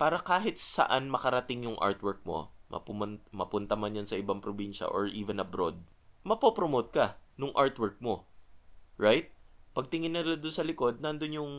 para 0.00 0.18
kahit 0.18 0.56
saan 0.56 1.12
makarating 1.12 1.68
yung 1.68 1.78
artwork 1.78 2.24
mo, 2.24 2.50
mapuman- 2.72 3.22
mapunta 3.30 3.76
man 3.76 3.94
yan 3.94 4.08
sa 4.08 4.16
ibang 4.16 4.40
probinsya 4.40 4.88
or 4.88 5.06
even 5.12 5.38
abroad, 5.38 5.76
mapopromote 6.24 6.90
ka 6.90 7.06
nung 7.36 7.52
artwork 7.54 8.00
mo. 8.00 8.26
Right? 8.96 9.30
pagtingin 9.70 10.14
nila 10.14 10.36
doon 10.36 10.54
sa 10.54 10.66
likod, 10.66 10.98
nandun 10.98 11.36
yung, 11.40 11.52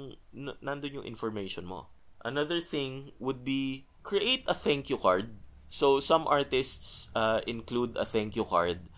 nandun 0.61 1.01
yung 1.01 1.07
information 1.07 1.63
mo. 1.63 1.87
Another 2.21 2.61
thing 2.61 3.11
would 3.17 3.43
be 3.43 3.85
create 4.01 4.45
a 4.45 4.53
thank 4.53 4.89
you 4.89 4.97
card. 4.97 5.33
So, 5.71 6.03
some 6.03 6.27
artists 6.27 7.07
uh, 7.15 7.39
include 7.47 7.95
a 7.95 8.03
thank 8.03 8.35
you 8.35 8.43
card 8.43 8.91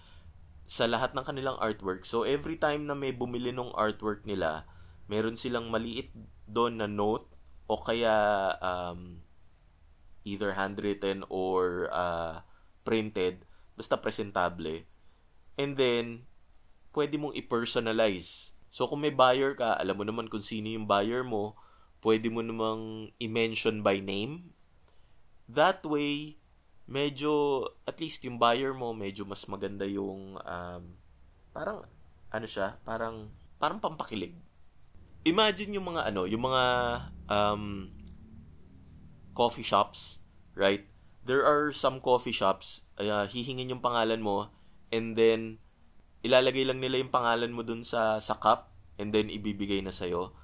sa 0.65 0.89
lahat 0.89 1.13
ng 1.13 1.21
kanilang 1.21 1.59
artwork. 1.61 2.03
So, 2.03 2.25
every 2.25 2.57
time 2.57 2.89
na 2.89 2.97
may 2.97 3.13
bumili 3.13 3.53
ng 3.53 3.71
artwork 3.77 4.25
nila, 4.25 4.65
meron 5.05 5.37
silang 5.37 5.69
maliit 5.69 6.09
doon 6.49 6.81
na 6.81 6.89
note 6.89 7.29
o 7.69 7.77
kaya 7.77 8.57
um, 8.59 9.21
either 10.25 10.57
handwritten 10.57 11.23
or 11.29 11.87
uh, 11.93 12.41
printed, 12.81 13.45
basta 13.77 13.95
presentable. 13.95 14.83
And 15.55 15.77
then, 15.77 16.25
pwede 16.91 17.21
mong 17.21 17.37
i-personalize 17.37 18.53
So 18.73 18.89
kung 18.89 19.05
may 19.05 19.13
buyer 19.13 19.53
ka, 19.53 19.77
alam 19.77 19.93
mo 19.93 20.01
naman 20.01 20.25
kung 20.33 20.41
sino 20.41 20.65
yung 20.65 20.89
buyer 20.89 21.21
mo, 21.21 21.53
pwede 22.03 22.27
mo 22.27 22.43
namang 22.43 23.10
i-mention 23.17 23.79
by 23.79 24.03
name. 24.03 24.51
That 25.48 25.81
way, 25.88 26.38
medyo, 26.86 27.63
at 27.88 27.98
least 28.03 28.27
yung 28.27 28.38
buyer 28.38 28.75
mo, 28.75 28.91
medyo 28.91 29.24
mas 29.24 29.48
maganda 29.48 29.88
yung, 29.88 30.36
um, 30.43 30.83
parang, 31.55 31.88
ano 32.27 32.48
siya, 32.48 32.75
parang, 32.83 33.31
parang 33.55 33.79
pampakilig. 33.79 34.36
Imagine 35.24 35.79
yung 35.79 35.88
mga, 35.95 36.12
ano, 36.12 36.27
yung 36.27 36.43
mga, 36.43 36.63
um, 37.31 37.88
coffee 39.31 39.65
shops, 39.65 40.19
right? 40.53 40.86
There 41.24 41.48
are 41.48 41.72
some 41.72 42.03
coffee 42.03 42.36
shops, 42.36 42.83
uh, 43.00 43.24
hihingin 43.31 43.72
yung 43.72 43.81
pangalan 43.81 44.19
mo, 44.19 44.51
and 44.91 45.15
then, 45.15 45.63
ilalagay 46.24 46.67
lang 46.67 46.83
nila 46.83 47.00
yung 47.00 47.12
pangalan 47.12 47.55
mo 47.55 47.63
dun 47.63 47.83
sa, 47.88 48.19
sa 48.19 48.36
cup 48.36 48.72
and 49.00 49.12
then 49.15 49.31
ibibigay 49.31 49.79
na 49.79 49.91
sa'yo. 49.91 50.36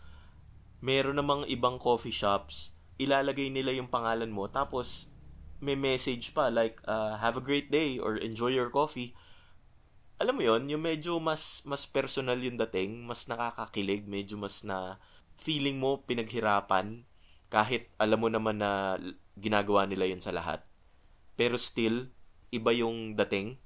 Meron 0.79 1.19
namang 1.19 1.43
ibang 1.51 1.75
coffee 1.75 2.13
shops, 2.13 2.71
ilalagay 2.99 3.51
nila 3.51 3.75
yung 3.75 3.91
pangalan 3.91 4.31
mo 4.31 4.47
tapos 4.47 5.11
may 5.59 5.75
message 5.75 6.31
pa 6.31 6.47
like 6.47 6.79
uh, 6.87 7.19
have 7.19 7.35
a 7.35 7.43
great 7.43 7.67
day 7.67 7.99
or 7.99 8.15
enjoy 8.19 8.51
your 8.51 8.71
coffee. 8.71 9.11
Alam 10.19 10.39
mo 10.39 10.43
yon 10.43 10.67
yung 10.67 10.83
medyo 10.83 11.19
mas 11.19 11.63
mas 11.63 11.87
personal 11.87 12.39
yung 12.39 12.59
dating, 12.59 13.03
mas 13.07 13.27
nakakakilig, 13.27 14.07
medyo 14.07 14.35
mas 14.35 14.63
na 14.63 14.99
feeling 15.39 15.79
mo 15.79 16.03
pinaghirapan 16.03 17.07
kahit 17.47 17.87
alam 17.97 18.19
mo 18.19 18.27
naman 18.27 18.59
na 18.59 18.99
ginagawa 19.39 19.87
nila 19.87 20.07
yun 20.07 20.19
sa 20.19 20.35
lahat. 20.35 20.63
Pero 21.39 21.55
still, 21.55 22.11
iba 22.51 22.75
yung 22.75 23.15
dating, 23.15 23.57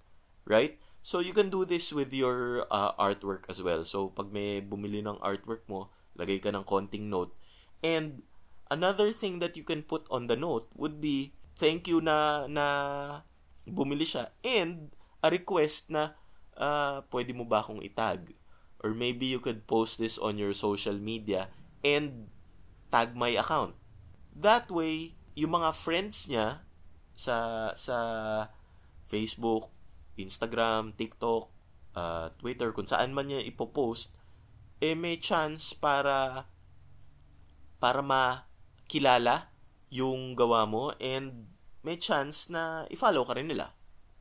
right? 0.45 0.77
So, 1.03 1.19
you 1.19 1.35
can 1.35 1.51
do 1.51 1.67
this 1.67 1.91
with 1.91 2.15
your 2.15 2.63
uh, 2.71 2.95
artwork 2.95 3.43
as 3.51 3.59
well. 3.59 3.83
So, 3.83 4.13
pag 4.13 4.31
may 4.31 4.63
bumili 4.63 5.03
ng 5.03 5.19
artwork 5.19 5.67
mo, 5.67 5.91
lagay 6.17 6.41
ka 6.41 6.53
ng 6.53 6.65
konting 6.65 7.09
note. 7.09 7.33
And, 7.83 8.23
another 8.71 9.13
thing 9.13 9.37
that 9.43 9.53
you 9.53 9.61
can 9.61 9.85
put 9.85 10.09
on 10.09 10.25
the 10.25 10.37
note 10.39 10.65
would 10.73 10.97
be, 10.97 11.33
thank 11.57 11.85
you 11.85 12.01
na, 12.01 12.49
na 12.49 12.65
bumili 13.69 14.07
siya. 14.07 14.33
And, 14.41 14.93
a 15.23 15.31
request 15.31 15.93
na, 15.93 16.17
uh, 16.57 17.05
pwede 17.09 17.31
mo 17.31 17.47
ba 17.47 17.63
akong 17.63 17.81
itag? 17.81 18.35
Or 18.83 18.91
maybe 18.91 19.31
you 19.31 19.39
could 19.39 19.63
post 19.63 19.97
this 19.97 20.19
on 20.19 20.35
your 20.35 20.51
social 20.51 20.99
media 20.99 21.47
and 21.83 22.27
tag 22.91 23.15
my 23.15 23.31
account. 23.33 23.79
That 24.35 24.67
way, 24.67 25.15
yung 25.33 25.55
mga 25.55 25.71
friends 25.73 26.27
niya 26.27 26.67
sa 27.15 27.69
sa 27.79 27.97
Facebook, 29.07 29.69
Instagram, 30.17 30.93
TikTok, 30.97 31.49
uh, 31.95 32.27
Twitter, 32.37 32.73
kung 32.73 32.89
saan 32.89 33.13
man 33.13 33.29
niya 33.29 33.45
ipopost, 33.45 34.17
eh 34.83 34.99
may 34.99 35.15
chance 35.15 35.71
para 35.71 36.43
para 37.79 38.03
ma 38.03 38.51
kilala 38.91 39.47
yung 39.87 40.35
gawa 40.35 40.67
mo 40.67 40.91
and 40.99 41.47
may 41.83 41.95
chance 41.95 42.51
na 42.51 42.83
i-follow 42.91 43.23
ka 43.23 43.39
rin 43.39 43.47
nila. 43.47 43.71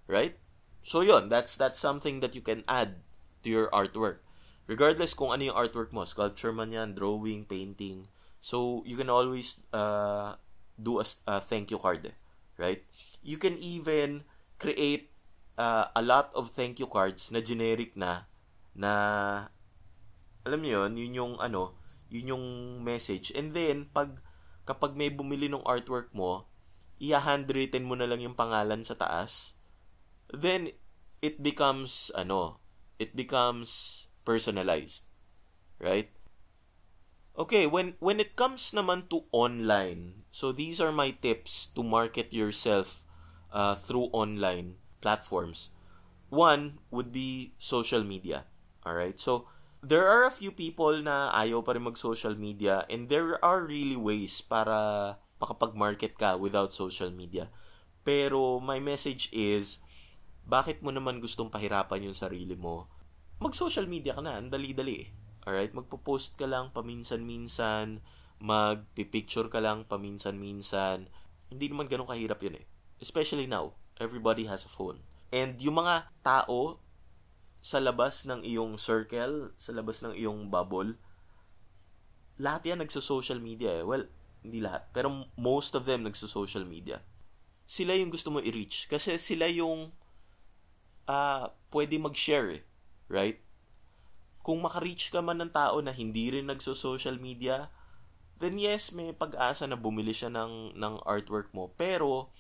Right? 0.07 0.39
So 0.83 1.03
yon, 1.03 1.31
that's 1.31 1.59
that's 1.59 1.79
something 1.79 2.23
that 2.23 2.35
you 2.39 2.43
can 2.43 2.63
add 2.71 3.03
to 3.43 3.49
your 3.51 3.67
artwork. 3.75 4.23
Regardless 4.71 5.15
kung 5.15 5.35
ano 5.35 5.51
yung 5.51 5.59
artwork 5.59 5.91
mo, 5.91 6.07
sculpture 6.07 6.55
man 6.55 6.75
yan, 6.75 6.95
drawing, 6.95 7.47
painting. 7.47 8.11
So 8.43 8.83
you 8.87 8.99
can 8.99 9.11
always 9.11 9.63
uh, 9.71 10.39
do 10.75 10.99
a, 10.99 11.07
a 11.27 11.39
thank 11.39 11.71
you 11.71 11.79
card, 11.79 12.11
right? 12.59 12.83
You 13.23 13.39
can 13.39 13.59
even 13.63 14.27
create 14.59 15.11
uh, 15.59 15.91
a 15.95 16.03
lot 16.03 16.35
of 16.35 16.51
thank 16.51 16.83
you 16.83 16.91
cards 16.91 17.31
na 17.31 17.39
generic 17.39 17.95
na 17.95 18.27
na 18.75 19.52
alam 20.43 20.61
niyo 20.63 20.85
yun, 20.87 20.93
yun 20.99 21.15
yung 21.19 21.35
ano, 21.39 21.79
yun 22.13 22.37
yung 22.37 22.47
message. 22.83 23.31
And 23.35 23.55
then 23.55 23.91
pag 23.91 24.21
kapag 24.67 24.95
may 24.95 25.11
bumili 25.11 25.51
ng 25.51 25.65
artwork 25.67 26.11
mo, 26.15 26.51
i-handwritten 27.03 27.83
mo 27.83 27.99
na 27.99 28.07
lang 28.07 28.23
yung 28.23 28.39
pangalan 28.39 28.87
sa 28.87 28.95
taas. 28.95 29.59
Then 30.31 30.75
it 31.23 31.43
becomes 31.43 32.11
ano, 32.15 32.63
it 32.99 33.15
becomes 33.15 34.07
personalized. 34.23 35.07
Right? 35.83 36.15
Okay, 37.33 37.65
when 37.67 37.97
when 37.99 38.21
it 38.21 38.37
comes 38.37 38.71
naman 38.77 39.09
to 39.09 39.25
online, 39.33 40.29
so 40.29 40.53
these 40.53 40.79
are 40.79 40.93
my 40.93 41.17
tips 41.17 41.65
to 41.73 41.81
market 41.81 42.31
yourself 42.31 43.09
uh, 43.51 43.75
through 43.75 44.13
online 44.13 44.77
platforms. 45.01 45.73
One 46.29 46.81
would 46.93 47.11
be 47.11 47.57
social 47.57 48.05
media. 48.05 48.47
All 48.85 48.95
right? 48.95 49.19
So 49.19 49.49
there 49.83 50.07
are 50.07 50.23
a 50.25 50.33
few 50.33 50.55
people 50.55 50.95
na 51.03 51.35
ayaw 51.35 51.67
pa 51.67 51.75
rin 51.75 51.83
mag-social 51.83 52.39
media 52.39 52.87
and 52.87 53.11
there 53.11 53.35
are 53.43 53.67
really 53.67 53.99
ways 53.99 54.39
para 54.39 55.19
makapag-market 55.43 56.15
ka 56.15 56.39
without 56.39 56.71
social 56.71 57.11
media. 57.11 57.51
Pero 58.07 58.63
my 58.63 58.79
message 58.79 59.27
is 59.35 59.83
bakit 60.47 60.83
mo 60.87 60.95
naman 60.95 61.19
gustong 61.19 61.51
pahirapan 61.51 62.07
yung 62.07 62.15
sarili 62.15 62.55
mo? 62.55 62.87
Mag-social 63.43 63.91
media 63.91 64.15
ka 64.15 64.23
na, 64.23 64.39
ang 64.39 64.55
dali-dali 64.55 65.03
eh. 65.03 65.09
Alright? 65.43 65.75
Magpo-post 65.75 66.39
ka 66.39 66.47
lang 66.47 66.71
paminsan-minsan, 66.71 67.99
magpipicture 68.39 69.51
ka 69.51 69.59
lang 69.59 69.83
paminsan-minsan. 69.91 71.11
Hindi 71.51 71.67
naman 71.67 71.91
ganun 71.91 72.07
kahirap 72.07 72.39
yun 72.39 72.63
eh. 72.63 72.67
Especially 73.03 73.51
now, 73.51 73.75
everybody 73.99 74.47
has 74.47 74.63
a 74.63 74.71
phone. 74.71 75.03
And 75.35 75.59
yung 75.59 75.83
mga 75.83 76.07
tao 76.23 76.79
sa 77.63 77.79
labas 77.79 78.27
ng 78.27 78.43
iyong 78.43 78.77
circle, 78.77 79.55
sa 79.57 79.71
labas 79.71 80.03
ng 80.03 80.19
iyong 80.19 80.51
bubble, 80.51 80.99
lahat 82.43 82.75
yan 82.75 82.83
nagso-social 82.83 83.39
media 83.39 83.81
eh. 83.81 83.85
Well, 83.87 84.11
hindi 84.43 84.59
lahat. 84.59 84.91
Pero 84.91 85.31
most 85.39 85.79
of 85.79 85.87
them 85.87 86.03
nagso-social 86.03 86.67
media. 86.67 86.99
Sila 87.65 87.95
yung 87.95 88.11
gusto 88.11 88.35
mo 88.35 88.43
i-reach. 88.43 88.91
Kasi 88.91 89.15
sila 89.17 89.47
yung 89.47 89.95
uh, 91.07 91.45
pwede 91.71 92.03
mag-share 92.03 92.61
eh. 92.61 92.63
Right? 93.07 93.39
kung 94.43 94.59
makareach 94.59 95.15
ka 95.15 95.23
man 95.23 95.39
ng 95.39 95.55
tao 95.55 95.79
na 95.79 95.95
hindi 95.95 96.35
rin 96.35 96.51
nagso-social 96.51 97.17
media, 97.23 97.71
then 98.43 98.59
yes, 98.59 98.91
may 98.91 99.15
pag-asa 99.15 99.71
na 99.71 99.79
bumili 99.79 100.11
siya 100.11 100.35
ng, 100.35 100.75
ng 100.75 100.95
artwork 101.07 101.55
mo. 101.55 101.71
Pero, 101.79 102.35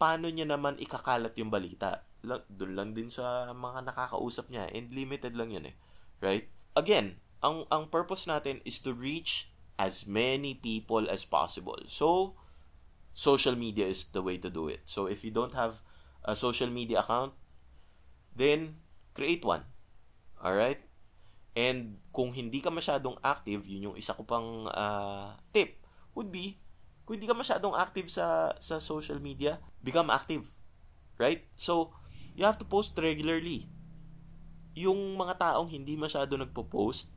paano 0.00 0.32
niya 0.32 0.48
naman 0.48 0.80
ikakalat 0.80 1.36
yung 1.36 1.52
balita? 1.52 2.08
Doon 2.24 2.72
lang 2.76 2.90
din 2.92 3.08
sa 3.08 3.50
mga 3.52 3.90
nakakausap 3.90 4.48
niya. 4.52 4.68
And 4.72 4.92
limited 4.92 5.36
lang 5.36 5.52
yun 5.52 5.68
eh. 5.70 5.76
Right? 6.20 6.52
Again, 6.76 7.20
ang, 7.40 7.64
ang 7.72 7.88
purpose 7.88 8.28
natin 8.28 8.60
is 8.68 8.78
to 8.84 8.92
reach 8.92 9.48
as 9.80 10.04
many 10.04 10.52
people 10.52 11.08
as 11.08 11.24
possible. 11.24 11.80
So, 11.88 12.36
social 13.16 13.56
media 13.56 13.88
is 13.88 14.12
the 14.12 14.20
way 14.20 14.36
to 14.36 14.52
do 14.52 14.68
it. 14.68 14.84
So, 14.84 15.08
if 15.08 15.24
you 15.24 15.32
don't 15.32 15.56
have 15.56 15.80
a 16.24 16.36
social 16.36 16.68
media 16.68 17.00
account, 17.00 17.32
then 18.36 18.84
create 19.16 19.40
one. 19.40 19.64
Alright? 20.36 20.84
And 21.56 21.98
kung 22.12 22.36
hindi 22.36 22.60
ka 22.60 22.68
masyadong 22.68 23.16
active, 23.24 23.64
yun 23.64 23.92
yung 23.92 23.96
isa 23.96 24.12
ko 24.12 24.22
pang 24.28 24.68
uh, 24.70 25.34
tip, 25.56 25.80
would 26.12 26.28
be, 26.28 26.60
kung 27.08 27.16
hindi 27.16 27.26
ka 27.26 27.34
masyadong 27.34 27.74
active 27.74 28.12
sa, 28.12 28.52
sa 28.60 28.78
social 28.78 29.18
media, 29.18 29.58
become 29.80 30.12
active. 30.12 30.44
Right? 31.16 31.48
So, 31.56 31.96
you 32.40 32.48
have 32.48 32.56
to 32.56 32.64
post 32.64 32.96
regularly. 32.96 33.68
Yung 34.72 35.20
mga 35.20 35.36
taong 35.36 35.68
hindi 35.68 35.92
masyado 35.92 36.40
nagpo-post, 36.40 37.12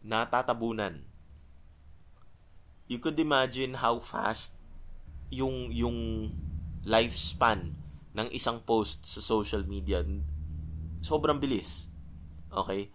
natatabunan. 0.00 1.04
You 2.88 2.96
could 2.96 3.20
imagine 3.20 3.76
how 3.84 4.00
fast 4.00 4.56
yung 5.28 5.68
yung 5.68 6.32
lifespan 6.80 7.76
ng 8.16 8.32
isang 8.32 8.64
post 8.64 9.04
sa 9.04 9.20
social 9.20 9.68
media. 9.68 10.00
Sobrang 11.04 11.36
bilis. 11.36 11.92
Okay? 12.48 12.88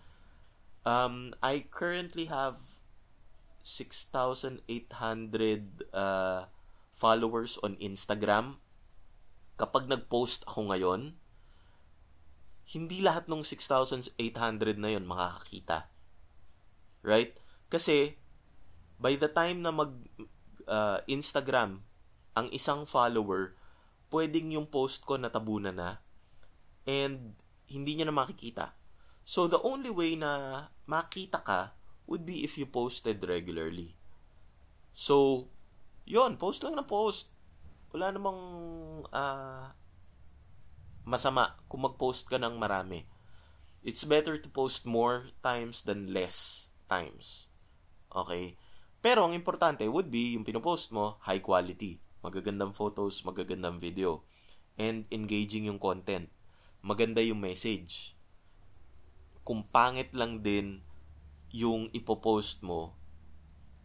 Um, 0.81 1.37
I 1.45 1.69
currently 1.69 2.33
have 2.33 2.57
6,800 3.61 4.65
uh, 5.93 6.49
followers 6.97 7.61
on 7.61 7.77
Instagram. 7.77 8.57
Kapag 9.53 9.85
nag-post 9.85 10.49
ako 10.49 10.73
ngayon, 10.73 11.21
hindi 12.73 13.05
lahat 13.05 13.29
ng 13.29 13.45
6,800 13.45 14.17
na 14.81 14.89
yon 14.97 15.05
makakakita. 15.05 15.93
Right? 17.05 17.37
Kasi, 17.69 18.17
by 18.97 19.13
the 19.13 19.29
time 19.29 19.61
na 19.61 19.69
mag 19.69 19.93
uh, 20.65 20.99
Instagram 21.05 21.85
ang 22.33 22.49
isang 22.49 22.89
follower, 22.89 23.53
pwedeng 24.09 24.57
yung 24.57 24.65
post 24.65 25.05
ko 25.05 25.21
natabunan 25.21 25.77
na 25.77 26.01
and 26.89 27.37
hindi 27.69 27.93
niya 27.93 28.09
na 28.09 28.15
makikita. 28.15 28.73
So, 29.23 29.45
the 29.45 29.61
only 29.61 29.93
way 29.93 30.17
na 30.17 30.65
makita 30.89 31.45
ka 31.45 31.77
would 32.09 32.27
be 32.27 32.43
if 32.43 32.59
you 32.59 32.67
posted 32.67 33.23
regularly. 33.23 33.95
So, 34.91 35.47
yon 36.03 36.35
post 36.35 36.65
lang 36.65 36.75
na 36.75 36.83
post. 36.83 37.31
Wala 37.93 38.11
namang 38.11 38.41
uh, 39.13 39.71
masama 41.03 41.59
kung 41.67 41.83
mag-post 41.87 42.27
ka 42.27 42.39
ng 42.39 42.59
marami. 42.59 43.07
It's 43.83 44.07
better 44.07 44.39
to 44.39 44.47
post 44.47 44.87
more 44.87 45.27
times 45.43 45.83
than 45.83 46.15
less 46.15 46.69
times. 46.87 47.51
Okay? 48.11 48.55
Pero 49.03 49.27
ang 49.27 49.35
importante 49.35 49.83
would 49.91 50.07
be 50.07 50.39
yung 50.39 50.47
pinopost 50.47 50.95
mo, 50.95 51.19
high 51.27 51.43
quality. 51.43 51.99
Magagandang 52.23 52.71
photos, 52.71 53.27
magagandang 53.27 53.83
video. 53.83 54.23
And 54.79 55.03
engaging 55.11 55.67
yung 55.67 55.77
content. 55.77 56.31
Maganda 56.79 57.19
yung 57.19 57.43
message 57.43 58.15
kung 59.43 59.67
pangit 59.67 60.15
lang 60.15 60.39
din 60.39 60.79
yung 61.51 61.91
ipopost 61.91 62.63
mo, 62.63 62.95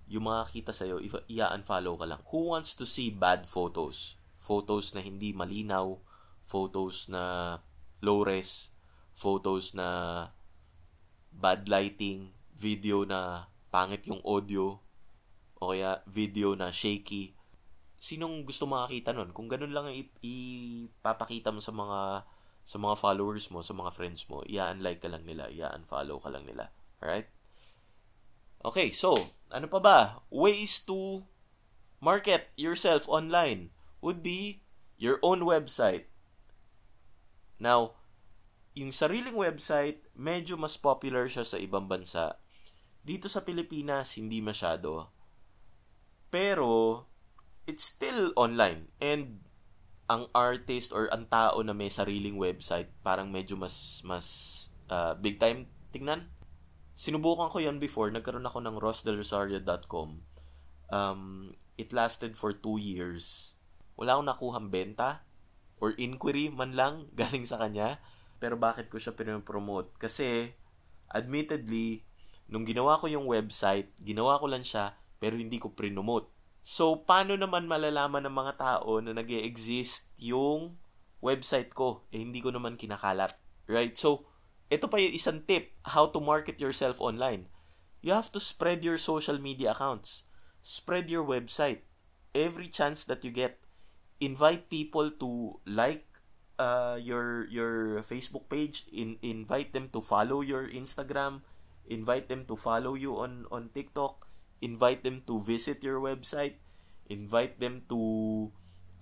yung 0.09 0.31
mga 0.31 0.48
kita 0.54 0.72
sa'yo, 0.72 1.02
i-unfollow 1.28 1.98
ka 1.98 2.07
lang. 2.09 2.22
Who 2.33 2.54
wants 2.54 2.72
to 2.78 2.88
see 2.88 3.12
bad 3.12 3.44
photos? 3.44 4.16
Photos 4.38 4.94
na 4.94 5.04
hindi 5.04 5.35
malinaw, 5.35 6.00
photos 6.48 7.12
na 7.12 7.56
low 8.00 8.24
res, 8.24 8.72
photos 9.12 9.76
na 9.76 9.88
bad 11.28 11.68
lighting, 11.68 12.32
video 12.56 13.04
na 13.04 13.52
pangit 13.68 14.08
yung 14.08 14.24
audio, 14.24 14.80
o 15.61 15.76
kaya 15.76 16.00
video 16.08 16.56
na 16.56 16.72
shaky. 16.72 17.37
Sinong 18.00 18.48
gusto 18.48 18.64
makakita 18.64 19.12
nun? 19.12 19.37
Kung 19.37 19.50
ganun 19.50 19.76
lang 19.76 19.92
ipapakita 20.24 21.52
mo 21.52 21.61
sa 21.61 21.74
mga 21.74 22.24
sa 22.68 22.76
mga 22.76 23.00
followers 23.00 23.48
mo, 23.48 23.64
sa 23.64 23.72
mga 23.72 23.90
friends 23.96 24.28
mo, 24.28 24.44
i-unlike 24.44 25.00
ka 25.00 25.08
lang 25.08 25.24
nila, 25.24 25.48
i-unfollow 25.48 26.20
ka 26.20 26.28
lang 26.28 26.44
nila. 26.44 26.68
Alright? 27.00 27.28
Okay, 28.61 28.92
so, 28.92 29.32
ano 29.48 29.72
pa 29.72 29.80
ba? 29.80 29.98
Ways 30.28 30.84
to 30.84 31.24
market 31.96 32.52
yourself 32.61 33.08
online 33.08 33.72
would 34.04 34.20
be 34.20 34.61
your 35.00 35.16
own 35.24 35.48
website. 35.48 36.12
Now, 37.59 37.99
yung 38.79 38.94
sariling 38.94 39.35
website, 39.35 40.07
medyo 40.14 40.55
mas 40.55 40.79
popular 40.79 41.27
siya 41.27 41.42
sa 41.42 41.59
ibang 41.59 41.90
bansa. 41.90 42.38
Dito 43.03 43.27
sa 43.27 43.42
Pilipinas, 43.42 44.14
hindi 44.14 44.38
masyado. 44.38 45.11
Pero, 46.31 47.05
it's 47.66 47.85
still 47.85 48.31
online. 48.38 48.88
And 49.03 49.42
ang 50.09 50.33
artist 50.33 50.90
or 50.97 51.12
ang 51.12 51.29
tao 51.29 51.61
na 51.61 51.77
may 51.77 51.92
sariling 51.92 52.40
website 52.40 52.88
parang 53.05 53.29
medyo 53.29 53.61
mas 53.61 54.01
mas 54.09 54.27
uh, 54.88 55.12
big 55.21 55.37
time 55.37 55.68
tingnan. 55.92 56.33
Sinubukan 56.97 57.53
ko 57.53 57.61
'yan 57.61 57.77
before, 57.77 58.09
nagkaroon 58.09 58.49
ako 58.49 58.64
ng 58.64 58.77
rosdelrosario.com. 58.81 60.25
Um, 60.88 61.53
it 61.77 61.92
lasted 61.92 62.35
for 62.35 62.57
two 62.57 62.81
years. 62.81 63.55
Wala 64.01 64.16
akong 64.16 64.29
nakuhang 64.33 64.68
benta 64.73 65.27
or 65.78 65.94
inquiry 65.96 66.50
man 66.50 66.74
lang 66.74 67.06
galing 67.20 67.46
sa 67.46 67.58
kanya. 67.58 68.02
Pero 68.38 68.54
bakit 68.54 68.86
ko 68.90 68.98
siya 69.02 69.18
pinopromote? 69.18 69.94
Kasi, 69.98 70.54
admittedly, 71.10 72.06
nung 72.46 72.62
ginawa 72.62 73.00
ko 73.00 73.10
yung 73.10 73.26
website, 73.26 73.90
ginawa 73.98 74.38
ko 74.38 74.46
lang 74.46 74.62
siya, 74.62 74.94
pero 75.18 75.34
hindi 75.34 75.58
ko 75.58 75.74
prinomote 75.74 76.30
So, 76.68 77.00
paano 77.00 77.32
naman 77.32 77.64
malalaman 77.64 78.28
ng 78.28 78.34
mga 78.36 78.52
tao 78.60 79.00
na 79.00 79.16
nag 79.16 79.24
exist 79.32 80.12
yung 80.20 80.76
website 81.24 81.72
ko? 81.72 82.04
Eh, 82.12 82.20
hindi 82.20 82.44
ko 82.44 82.52
naman 82.52 82.76
kinakalat. 82.76 83.40
Right? 83.64 83.96
So, 83.96 84.28
ito 84.68 84.84
pa 84.84 85.00
yung 85.00 85.16
isang 85.16 85.48
tip, 85.48 85.72
how 85.96 86.12
to 86.12 86.20
market 86.20 86.60
yourself 86.60 87.00
online. 87.00 87.48
You 88.04 88.12
have 88.12 88.28
to 88.36 88.40
spread 88.40 88.84
your 88.84 89.00
social 89.00 89.40
media 89.40 89.72
accounts. 89.72 90.28
Spread 90.60 91.08
your 91.08 91.24
website. 91.24 91.88
Every 92.36 92.68
chance 92.68 93.00
that 93.08 93.24
you 93.24 93.32
get, 93.32 93.64
invite 94.20 94.68
people 94.68 95.11
to 95.22 95.59
like 95.66 96.07
uh, 96.59 96.98
your 97.00 97.46
your 97.48 98.02
Facebook 98.02 98.50
page, 98.50 98.87
in, 98.90 99.16
invite 99.22 99.72
them 99.72 99.88
to 99.94 100.02
follow 100.02 100.42
your 100.42 100.66
Instagram, 100.68 101.42
invite 101.87 102.28
them 102.28 102.44
to 102.46 102.59
follow 102.59 102.94
you 102.94 103.16
on 103.16 103.46
on 103.50 103.70
TikTok, 103.70 104.26
invite 104.61 105.07
them 105.07 105.22
to 105.26 105.38
visit 105.40 105.83
your 105.83 106.02
website, 106.02 106.59
invite 107.07 107.62
them 107.62 107.87
to 107.88 108.52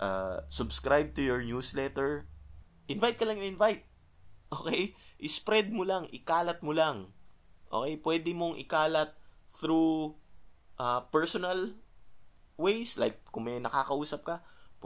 uh, 0.01 0.45
subscribe 0.49 1.17
to 1.17 1.23
your 1.25 1.43
newsletter. 1.43 2.29
Invite 2.87 3.19
ka 3.19 3.27
lang 3.27 3.43
invite. 3.43 3.83
Okay? 4.47 4.95
I-spread 5.19 5.75
mo 5.75 5.83
lang, 5.83 6.07
ikalat 6.15 6.63
mo 6.63 6.71
lang. 6.71 7.11
Okay? 7.67 7.99
Pwede 7.99 8.31
mong 8.31 8.63
ikalat 8.63 9.11
through 9.51 10.15
uh, 10.79 11.03
personal 11.11 11.75
ways 12.55 12.97
like 12.97 13.21
kung 13.35 13.51
may 13.51 13.59
nakakausap 13.59 14.23
ka, 14.23 14.37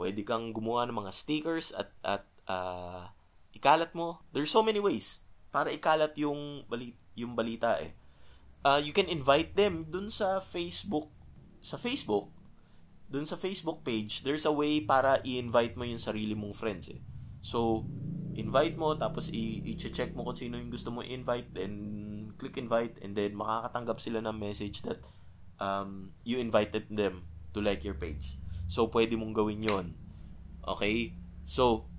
pwede 0.01 0.25
kang 0.25 0.49
gumawa 0.49 0.89
ng 0.89 0.97
mga 0.97 1.13
stickers 1.13 1.69
at 1.77 1.93
at 2.01 2.25
uh, 2.49 3.13
ikalat 3.53 3.93
mo. 3.93 4.25
There's 4.33 4.49
so 4.49 4.65
many 4.65 4.81
ways 4.81 5.21
para 5.53 5.69
ikalat 5.69 6.17
yung 6.17 6.65
balit 6.65 6.97
yung 7.13 7.37
balita 7.37 7.77
eh. 7.77 7.93
Uh, 8.65 8.81
you 8.81 8.89
can 8.89 9.05
invite 9.05 9.53
them 9.53 9.85
dun 9.85 10.09
sa 10.09 10.41
Facebook 10.41 11.13
sa 11.61 11.77
Facebook 11.77 12.33
dun 13.11 13.27
sa 13.27 13.35
Facebook 13.35 13.83
page 13.83 14.23
there's 14.23 14.47
a 14.47 14.53
way 14.55 14.79
para 14.79 15.19
i-invite 15.27 15.75
mo 15.75 15.83
yung 15.83 16.01
sarili 16.01 16.33
mong 16.33 16.57
friends 16.57 16.89
eh. 16.89 17.03
So 17.45 17.85
invite 18.33 18.79
mo 18.79 18.95
tapos 18.97 19.29
i-check 19.29 20.15
mo 20.17 20.25
kung 20.25 20.37
sino 20.39 20.55
yung 20.57 20.71
gusto 20.71 20.89
mo 20.89 21.03
invite 21.05 21.51
then 21.53 21.75
click 22.39 22.57
invite 22.57 22.97
and 23.03 23.13
then 23.13 23.35
makakatanggap 23.35 23.99
sila 23.99 24.23
ng 24.23 24.35
message 24.39 24.81
that 24.87 25.03
um, 25.59 26.15
you 26.23 26.39
invited 26.39 26.87
them 26.89 27.27
to 27.51 27.59
like 27.59 27.83
your 27.83 27.99
page 27.99 28.40
so 28.71 28.87
pwede 28.87 29.19
mong 29.19 29.35
gawin 29.35 29.59
yon 29.59 29.87
okay 30.63 31.11
so 31.43 31.91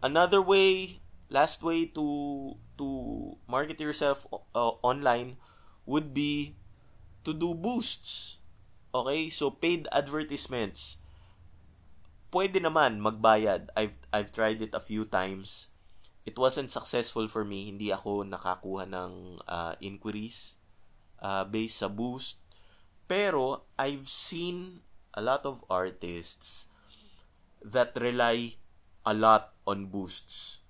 another 0.00 0.40
way 0.40 1.00
last 1.28 1.60
way 1.60 1.84
to 1.84 2.56
to 2.80 2.88
market 3.44 3.76
yourself 3.76 4.24
uh, 4.56 4.72
online 4.80 5.36
would 5.84 6.16
be 6.16 6.56
to 7.24 7.32
do 7.36 7.54
boosts. 7.54 8.40
Okay? 8.94 9.28
So 9.28 9.52
paid 9.52 9.86
advertisements. 9.92 10.96
Pwede 12.32 12.62
naman 12.62 13.04
magbayad. 13.04 13.68
I've 13.76 13.98
I've 14.14 14.32
tried 14.32 14.62
it 14.64 14.72
a 14.72 14.82
few 14.82 15.04
times. 15.04 15.68
It 16.24 16.38
wasn't 16.38 16.70
successful 16.70 17.26
for 17.26 17.44
me. 17.44 17.68
Hindi 17.68 17.90
ako 17.90 18.22
nakakuha 18.24 18.86
ng 18.86 19.42
uh, 19.44 19.74
inquiries 19.82 20.56
uh, 21.18 21.42
based 21.44 21.82
sa 21.82 21.90
boost. 21.90 22.38
Pero 23.10 23.66
I've 23.74 24.06
seen 24.06 24.86
a 25.14 25.22
lot 25.22 25.46
of 25.46 25.64
artists 25.70 26.66
that 27.60 27.92
rely 27.98 28.56
a 29.04 29.14
lot 29.14 29.52
on 29.66 29.90
boosts, 29.90 30.60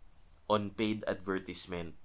on 0.49 0.71
paid 0.71 1.05
advertisement 1.07 2.01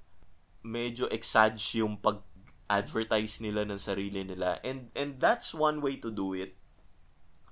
medyo 0.66 1.06
exage 1.14 1.78
yung 1.78 2.02
pag-advertise 2.02 3.38
nila 3.46 3.62
ng 3.70 3.78
sarili 3.78 4.26
nila. 4.26 4.58
And, 4.66 4.90
and 4.98 5.22
that's 5.22 5.54
one 5.54 5.80
way 5.86 6.02
to 6.02 6.10
do 6.10 6.34
it. 6.34 6.58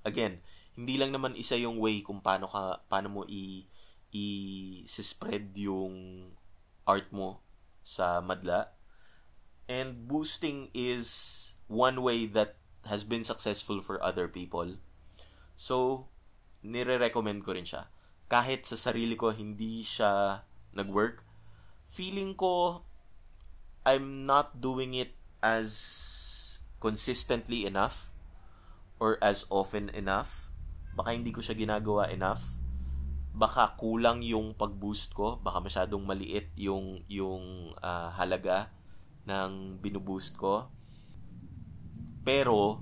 Again, 0.02 0.42
hindi 0.74 0.98
lang 0.98 1.14
naman 1.14 1.38
isa 1.38 1.54
yung 1.54 1.78
way 1.78 2.02
kung 2.02 2.18
paano 2.18 2.50
ka 2.50 2.82
paano 2.90 3.08
mo 3.08 3.22
i 3.30 3.70
i-spread 4.14 5.54
yung 5.54 6.28
art 6.90 7.14
mo 7.14 7.46
sa 7.86 8.20
madla. 8.20 8.74
And 9.70 10.10
boosting 10.10 10.74
is 10.74 11.54
one 11.70 12.02
way 12.02 12.26
that 12.34 12.58
has 12.88 13.08
been 13.08 13.24
successful 13.24 13.80
for 13.80 14.02
other 14.04 14.28
people. 14.28 14.80
So, 15.56 16.08
nire-recommend 16.64 17.44
ko 17.44 17.56
rin 17.56 17.68
siya. 17.68 17.88
Kahit 18.28 18.66
sa 18.66 18.76
sarili 18.80 19.14
ko 19.14 19.32
hindi 19.32 19.84
siya 19.86 20.44
nag-work, 20.74 21.24
feeling 21.86 22.34
ko 22.34 22.84
I'm 23.84 24.24
not 24.24 24.64
doing 24.64 24.96
it 24.96 25.12
as 25.44 25.76
consistently 26.80 27.68
enough 27.68 28.16
or 29.00 29.20
as 29.20 29.44
often 29.52 29.92
enough. 29.92 30.52
Baka 30.96 31.12
hindi 31.12 31.36
ko 31.36 31.44
siya 31.44 31.56
ginagawa 31.56 32.08
enough. 32.08 32.56
Baka 33.36 33.76
kulang 33.76 34.24
yung 34.24 34.56
pag-boost 34.56 35.12
ko, 35.12 35.36
baka 35.44 35.60
masyadong 35.60 36.08
maliit 36.08 36.56
yung 36.56 37.04
yung 37.12 37.76
uh, 37.84 38.10
halaga 38.16 38.72
ng 39.28 39.84
binuboost 39.84 40.40
ko. 40.40 40.72
Pero 42.24 42.82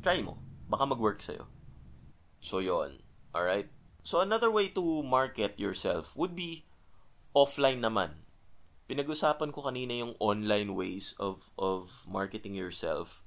try 0.00 0.22
mo, 0.22 0.38
baka 0.70 0.86
mag-work 0.86 1.20
sa'yo. 1.20 1.50
So 2.40 2.62
yon. 2.62 3.02
Alright? 3.34 3.68
So 4.02 4.22
another 4.24 4.50
way 4.50 4.70
to 4.72 5.02
market 5.02 5.60
yourself 5.60 6.16
would 6.16 6.32
be 6.32 6.64
offline 7.36 7.84
naman 7.84 8.26
pinag-usapan 8.90 9.54
ko 9.54 9.70
kanina 9.70 10.02
yung 10.02 10.18
online 10.18 10.74
ways 10.74 11.14
of 11.22 11.54
of 11.54 12.02
marketing 12.10 12.58
yourself. 12.58 13.22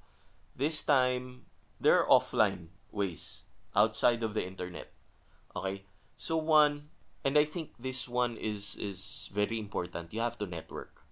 This 0.52 0.84
time, 0.84 1.48
there 1.80 1.96
are 1.96 2.12
offline 2.12 2.76
ways 2.92 3.48
outside 3.72 4.20
of 4.20 4.36
the 4.36 4.44
internet. 4.44 4.92
Okay? 5.56 5.88
So 6.20 6.36
one, 6.36 6.92
and 7.24 7.40
I 7.40 7.48
think 7.48 7.80
this 7.80 8.04
one 8.04 8.36
is 8.36 8.76
is 8.76 9.32
very 9.32 9.56
important. 9.56 10.12
You 10.12 10.20
have 10.20 10.36
to 10.44 10.46
network. 10.46 11.08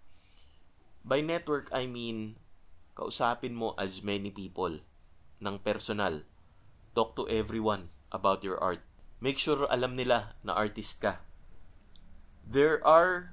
By 1.00 1.24
network, 1.24 1.72
I 1.72 1.88
mean 1.88 2.36
kausapin 2.92 3.56
mo 3.56 3.72
as 3.80 4.04
many 4.04 4.28
people 4.28 4.80
ng 5.40 5.56
personal. 5.64 6.24
Talk 6.92 7.16
to 7.16 7.24
everyone 7.28 7.88
about 8.12 8.44
your 8.44 8.60
art. 8.60 8.84
Make 9.22 9.40
sure 9.40 9.64
alam 9.70 9.96
nila 9.96 10.36
na 10.44 10.52
artist 10.52 11.00
ka. 11.00 11.24
There 12.42 12.82
are 12.84 13.32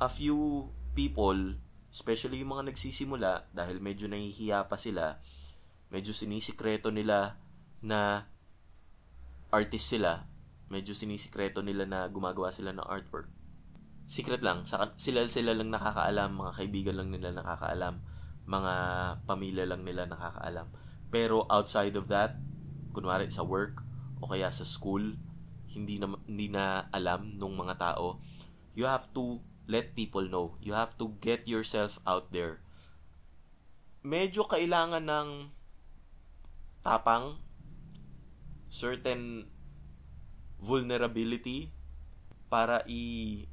a 0.00 0.08
few 0.08 0.72
people, 0.96 1.60
especially 1.92 2.40
yung 2.40 2.56
mga 2.56 2.72
nagsisimula, 2.72 3.52
dahil 3.52 3.78
medyo 3.78 4.08
nahihiya 4.08 4.64
pa 4.66 4.80
sila, 4.80 5.20
medyo 5.92 6.10
sinisikreto 6.16 6.88
nila 6.90 7.38
na 7.84 8.26
artist 9.52 9.92
sila, 9.92 10.26
medyo 10.66 10.96
sinisikreto 10.96 11.62
nila 11.62 11.86
na 11.86 12.08
gumagawa 12.10 12.50
sila 12.50 12.74
ng 12.74 12.82
artwork. 12.82 13.30
Secret 14.08 14.42
lang, 14.42 14.66
sila 14.98 15.28
sila 15.30 15.52
lang 15.54 15.70
nakakaalam, 15.70 16.34
mga 16.34 16.52
kaibigan 16.58 16.96
lang 16.98 17.12
nila 17.12 17.30
nakakaalam, 17.30 18.02
mga 18.46 18.74
pamilya 19.26 19.66
lang 19.66 19.82
nila 19.82 20.06
nakakaalam. 20.06 20.70
Pero 21.10 21.44
outside 21.50 21.98
of 21.98 22.06
that, 22.10 22.38
kunwari 22.94 23.28
sa 23.28 23.42
work 23.42 23.82
o 24.22 24.30
kaya 24.30 24.48
sa 24.48 24.64
school, 24.64 25.18
hindi 25.70 26.00
na 26.00 26.16
hindi 26.24 26.48
na 26.48 26.88
alam 26.94 27.36
nung 27.36 27.58
mga 27.58 27.76
tao, 27.76 28.22
you 28.72 28.88
have 28.88 29.10
to 29.12 29.42
let 29.66 29.92
people 29.98 30.24
know. 30.24 30.56
You 30.62 30.78
have 30.78 30.94
to 31.02 31.18
get 31.18 31.50
yourself 31.50 31.98
out 32.06 32.30
there. 32.30 32.62
Medyo 34.06 34.46
kailangan 34.46 35.10
ng 35.10 35.28
tapang, 36.86 37.42
certain 38.70 39.50
vulnerability 40.62 41.74
para 42.46 42.86
i 42.86 43.44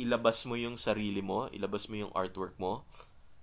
ilabas 0.00 0.46
mo 0.48 0.56
yung 0.56 0.80
sarili 0.80 1.20
mo, 1.20 1.52
ilabas 1.52 1.90
mo 1.92 2.00
yung 2.00 2.14
artwork 2.16 2.56
mo 2.56 2.88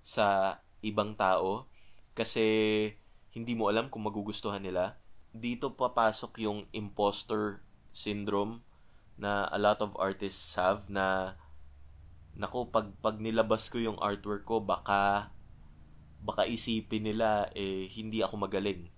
sa 0.02 0.58
ibang 0.86 1.18
tao 1.18 1.66
kasi 2.14 2.46
hindi 3.34 3.58
mo 3.58 3.68
alam 3.68 3.92
kung 3.92 4.06
magugustuhan 4.08 4.64
nila. 4.64 5.02
Dito 5.36 5.76
papasok 5.76 6.40
yung 6.46 6.60
imposter 6.72 7.66
syndrome 7.92 8.64
na 9.20 9.50
a 9.52 9.60
lot 9.60 9.84
of 9.84 9.98
artists 10.00 10.56
have 10.56 10.88
na 10.88 11.36
nako 12.36 12.68
pag 12.68 12.92
pag 13.00 13.20
nilabas 13.20 13.72
ko 13.72 13.80
yung 13.80 14.00
artwork 14.04 14.44
ko 14.44 14.60
baka 14.60 15.32
baka 16.20 16.44
isipin 16.44 17.08
nila 17.08 17.48
eh 17.56 17.88
hindi 17.92 18.20
ako 18.20 18.36
magaling. 18.48 18.92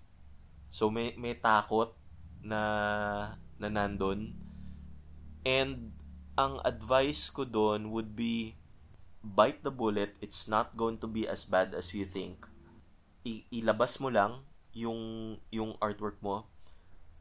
So 0.74 0.90
may 0.90 1.14
may 1.18 1.38
takot 1.38 1.94
na 2.42 2.62
na 3.58 3.68
nandun. 3.70 4.38
And 5.46 5.94
ang 6.38 6.62
advice 6.62 7.34
ko 7.34 7.46
doon 7.46 7.90
would 7.90 8.14
be 8.14 8.57
bite 9.28 9.68
the 9.68 9.74
bullet. 9.74 10.16
It's 10.24 10.48
not 10.48 10.80
going 10.80 11.04
to 11.04 11.08
be 11.08 11.28
as 11.28 11.44
bad 11.44 11.76
as 11.76 11.92
you 11.92 12.08
think. 12.08 12.48
I- 13.28 13.44
ilabas 13.52 14.00
mo 14.00 14.08
lang 14.08 14.48
yung 14.72 15.36
yung 15.52 15.76
artwork 15.84 16.24
mo. 16.24 16.48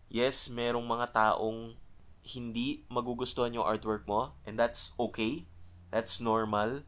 Yes, 0.07 0.47
merong 0.47 0.87
mga 0.87 1.11
taong 1.11 1.75
hindi 2.23 2.87
magugustuhan 2.87 3.55
yung 3.55 3.67
artwork 3.67 4.07
mo 4.07 4.35
and 4.47 4.55
that's 4.55 4.95
okay 4.99 5.47
That's 5.91 6.19
normal. 6.19 6.83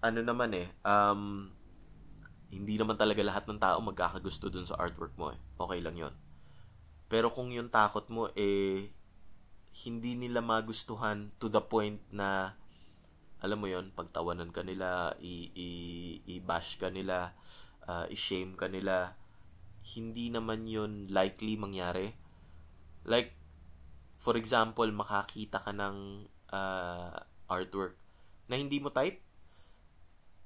Ano 0.00 0.20
naman 0.22 0.54
eh, 0.54 0.68
um, 0.86 1.50
hindi 2.48 2.74
naman 2.78 2.96
talaga 2.96 3.20
lahat 3.20 3.44
ng 3.46 3.60
tao 3.60 3.78
magkakagusto 3.82 4.48
dun 4.48 4.64
sa 4.64 4.78
artwork 4.78 5.12
mo 5.18 5.34
eh. 5.34 5.38
Okay 5.58 5.78
lang 5.82 5.98
yon 5.98 6.14
Pero 7.10 7.28
kung 7.28 7.50
yung 7.52 7.68
takot 7.68 8.06
mo 8.08 8.30
eh 8.38 8.90
hindi 9.84 10.18
nila 10.18 10.40
magustuhan 10.40 11.30
to 11.38 11.46
the 11.46 11.60
point 11.60 12.00
na 12.10 12.58
alam 13.38 13.58
mo 13.62 13.70
yon 13.70 13.94
pagtawanan 13.94 14.50
ka 14.50 14.66
nila, 14.66 15.14
i- 15.22 15.50
i- 15.54 16.18
i-bash 16.38 16.78
ka 16.78 16.90
nila, 16.90 17.34
uh, 17.86 18.06
i-shame 18.10 18.58
ka 18.58 18.66
nila, 18.66 19.14
hindi 19.94 20.28
naman 20.28 20.66
yon 20.66 21.06
likely 21.08 21.54
mangyari. 21.54 22.18
Like, 23.06 23.38
for 24.18 24.34
example, 24.34 24.90
makakita 24.90 25.62
ka 25.62 25.70
ng 25.70 26.26
uh, 26.50 27.14
artwork 27.46 27.94
na 28.50 28.58
hindi 28.58 28.82
mo 28.82 28.90
type, 28.90 29.22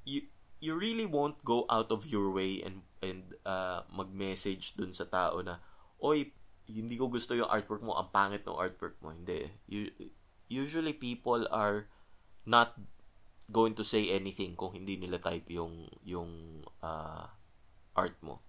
you, 0.04 0.28
you 0.60 0.76
really 0.76 1.08
won't 1.08 1.40
go 1.42 1.64
out 1.72 1.90
of 1.90 2.06
your 2.06 2.30
way 2.30 2.62
and 2.62 2.86
and 3.02 3.34
uh, 3.42 3.82
mag-message 3.90 4.78
dun 4.78 4.94
sa 4.94 5.02
tao 5.10 5.42
na, 5.42 5.58
oy, 5.98 6.30
hindi 6.70 6.94
ko 6.94 7.10
gusto 7.10 7.34
yung 7.34 7.50
artwork 7.50 7.82
mo, 7.82 7.98
ang 7.98 8.14
pangit 8.14 8.46
ng 8.46 8.54
artwork 8.54 8.94
mo. 9.02 9.10
Hindi. 9.10 9.50
You, 9.66 9.90
usually 10.46 10.94
people 10.94 11.50
are 11.50 11.90
not 12.46 12.74
going 13.52 13.76
to 13.76 13.84
say 13.84 14.08
anything 14.10 14.56
kung 14.56 14.72
hindi 14.72 14.96
nila 14.96 15.20
type 15.20 15.46
yung 15.52 15.86
yung 16.02 16.62
uh, 16.80 17.28
art 17.92 18.16
mo. 18.24 18.40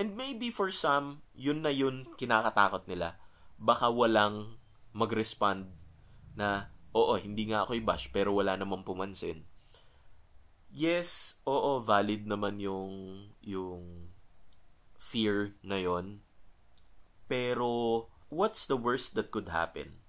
And 0.00 0.16
maybe 0.16 0.48
for 0.48 0.72
some, 0.72 1.20
yun 1.36 1.60
na 1.60 1.68
yun 1.68 2.08
kinakatakot 2.16 2.88
nila. 2.88 3.20
Baka 3.60 3.92
walang 3.92 4.56
mag-respond 4.96 5.68
na, 6.32 6.72
oo, 6.96 7.20
hindi 7.20 7.52
nga 7.52 7.68
ako 7.68 7.76
i-bash, 7.76 8.08
pero 8.08 8.32
wala 8.32 8.56
namang 8.56 8.80
pumansin. 8.80 9.44
Yes, 10.72 11.36
oo, 11.44 11.84
valid 11.84 12.24
naman 12.24 12.56
yung, 12.64 13.28
yung 13.44 14.08
fear 14.96 15.52
na 15.60 15.76
yon 15.76 16.24
Pero, 17.28 18.08
what's 18.32 18.64
the 18.64 18.80
worst 18.80 19.12
that 19.20 19.28
could 19.28 19.52
happen? 19.52 20.00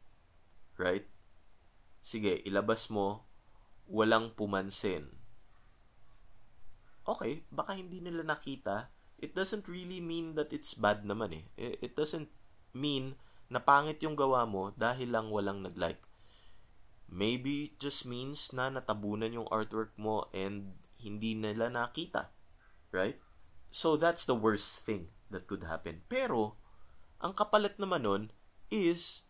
Right? 0.79 1.10
Sige, 2.01 2.41
ilabas 2.43 2.89
mo, 2.89 3.29
walang 3.85 4.33
pumansin. 4.33 5.05
Okay, 7.05 7.45
baka 7.53 7.77
hindi 7.77 8.01
nila 8.01 8.25
nakita, 8.25 8.89
it 9.21 9.37
doesn't 9.37 9.69
really 9.69 10.01
mean 10.01 10.33
that 10.33 10.49
it's 10.49 10.73
bad 10.73 11.05
naman 11.05 11.37
eh. 11.37 11.45
It 11.57 11.93
doesn't 11.93 12.29
mean 12.73 13.17
na 13.53 13.61
pangit 13.61 14.01
yung 14.01 14.17
gawa 14.17 14.49
mo 14.49 14.73
dahil 14.73 15.13
lang 15.13 15.29
walang 15.29 15.61
nag-like. 15.61 16.01
Maybe 17.11 17.69
it 17.69 17.77
just 17.77 18.07
means 18.07 18.49
na 18.55 18.71
natabunan 18.71 19.35
yung 19.35 19.49
artwork 19.51 19.93
mo 19.99 20.31
and 20.31 20.73
hindi 20.97 21.37
nila 21.37 21.69
nakita. 21.69 22.33
Right? 22.89 23.19
So 23.69 23.99
that's 23.99 24.25
the 24.25 24.37
worst 24.37 24.81
thing 24.81 25.11
that 25.29 25.45
could 25.45 25.67
happen. 25.67 26.03
Pero, 26.07 26.57
ang 27.21 27.35
kapalit 27.35 27.75
naman 27.77 28.07
nun 28.07 28.23
is 28.71 29.27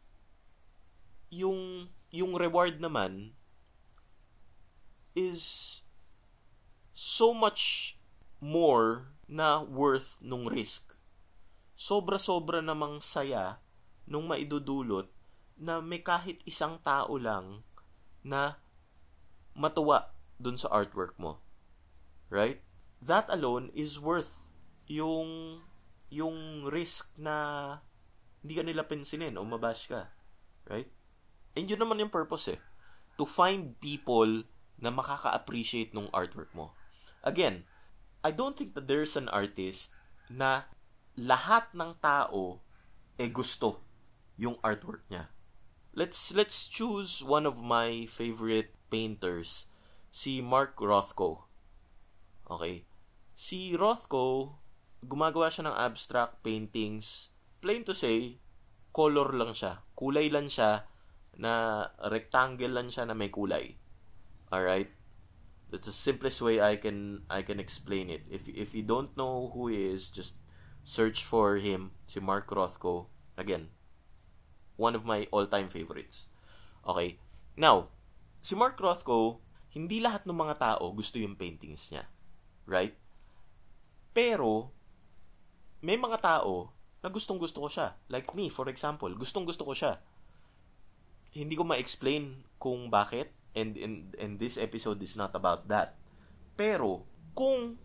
yung 1.34 1.90
yung 2.12 2.36
reward 2.36 2.84
naman 2.84 3.32
is 5.15 5.82
so 6.91 7.32
much 7.32 7.95
more 8.43 9.15
na 9.32 9.63
worth 9.63 10.19
nung 10.19 10.52
risk. 10.52 11.00
Sobra-sobra 11.74 12.60
namang 12.60 13.00
saya 13.00 13.63
nung 14.06 14.28
maidudulot 14.28 15.08
na 15.56 15.80
may 15.80 16.04
kahit 16.04 16.43
isang 16.43 16.78
tao 16.84 17.15
lang 17.15 17.63
na 18.21 18.60
matuwa 19.56 20.12
dun 20.36 20.60
sa 20.60 20.67
artwork 20.69 21.15
mo. 21.15 21.39
Right? 22.28 22.60
That 23.02 23.32
alone 23.32 23.71
is 23.74 23.97
worth 23.97 24.52
yung 24.86 25.63
yung 26.12 26.67
risk 26.67 27.15
na 27.15 27.80
hindi 28.43 28.54
ka 28.60 28.63
nila 28.67 28.84
pensinin 28.84 29.39
o 29.39 29.47
mabash 29.47 29.88
ka. 29.88 30.12
Right? 30.67 30.91
And 31.56 31.68
yun 31.68 31.84
naman 31.84 32.00
yung 32.00 32.14
purpose 32.14 32.52
eh. 32.52 32.60
To 33.20 33.28
find 33.28 33.78
people 33.84 34.48
na 34.82 34.90
makaka-appreciate 34.90 35.94
nung 35.94 36.10
artwork 36.10 36.50
mo. 36.58 36.74
Again, 37.22 37.70
I 38.26 38.34
don't 38.34 38.58
think 38.58 38.74
that 38.74 38.90
there's 38.90 39.14
an 39.14 39.30
artist 39.30 39.94
na 40.32 40.70
lahat 41.20 41.70
ng 41.76 42.00
tao 42.02 42.64
eh 43.20 43.30
gusto 43.30 43.84
yung 44.42 44.58
artwork 44.66 45.06
niya. 45.12 45.30
Let's 45.94 46.34
let's 46.34 46.66
choose 46.72 47.20
one 47.22 47.44
of 47.44 47.60
my 47.60 48.08
favorite 48.08 48.74
painters, 48.88 49.68
si 50.10 50.40
Mark 50.40 50.80
Rothko. 50.80 51.52
Okay? 52.48 52.88
Si 53.36 53.76
Rothko, 53.76 54.58
gumagawa 55.04 55.52
siya 55.52 55.70
ng 55.70 55.78
abstract 55.78 56.42
paintings. 56.42 57.30
Plain 57.60 57.86
to 57.86 57.94
say, 57.94 58.40
color 58.96 59.36
lang 59.36 59.54
siya. 59.54 59.84
Kulay 59.94 60.32
lang 60.32 60.50
siya 60.50 60.91
na 61.38 61.88
rectangle 62.12 62.72
lang 62.72 62.91
siya 62.91 63.08
na 63.08 63.15
may 63.15 63.32
kulay. 63.32 63.80
Alright? 64.52 64.91
That's 65.72 65.88
the 65.88 65.96
simplest 65.96 66.44
way 66.44 66.60
I 66.60 66.76
can 66.76 67.24
I 67.32 67.48
can 67.48 67.56
explain 67.56 68.12
it. 68.12 68.28
If 68.28 68.52
if 68.52 68.76
you 68.76 68.84
don't 68.84 69.15
know 69.15 69.56
who 69.56 69.72
he 69.72 69.88
is, 69.88 70.12
just 70.12 70.36
search 70.84 71.24
for 71.24 71.56
him, 71.63 71.96
si 72.04 72.20
Mark 72.20 72.52
Rothko. 72.52 73.08
Again, 73.39 73.72
one 74.76 75.00
of 75.00 75.08
my 75.08 75.32
all-time 75.32 75.72
favorites. 75.72 76.28
Okay. 76.84 77.24
Now, 77.56 77.88
si 78.44 78.60
Mark 78.60 78.76
Rothko, 78.76 79.39
hindi 79.72 80.04
lahat 80.04 80.28
ng 80.28 80.36
mga 80.36 80.60
tao 80.60 80.91
gusto 80.91 81.15
yung 81.15 81.39
paintings 81.39 81.88
niya. 81.96 82.12
Right? 82.67 83.00
Pero, 84.12 84.76
may 85.80 85.96
mga 85.96 86.20
tao 86.20 86.76
na 87.00 87.08
gustong 87.08 87.39
gusto 87.39 87.63
ko 87.63 87.70
siya. 87.72 87.96
Like 88.12 88.36
me, 88.36 88.52
for 88.52 88.67
example. 88.67 89.10
Gustong 89.15 89.48
gusto 89.48 89.63
ko 89.63 89.72
siya. 89.72 90.04
Hindi 91.32 91.56
ko 91.56 91.63
ma-explain 91.63 92.44
kung 92.60 92.91
bakit 92.91 93.32
and, 93.56 93.76
and, 93.80 94.15
and 94.20 94.39
this 94.39 94.56
episode 94.60 95.00
is 95.04 95.15
not 95.15 95.32
about 95.36 95.67
that. 95.67 95.96
Pero, 96.56 97.08
kung 97.32 97.80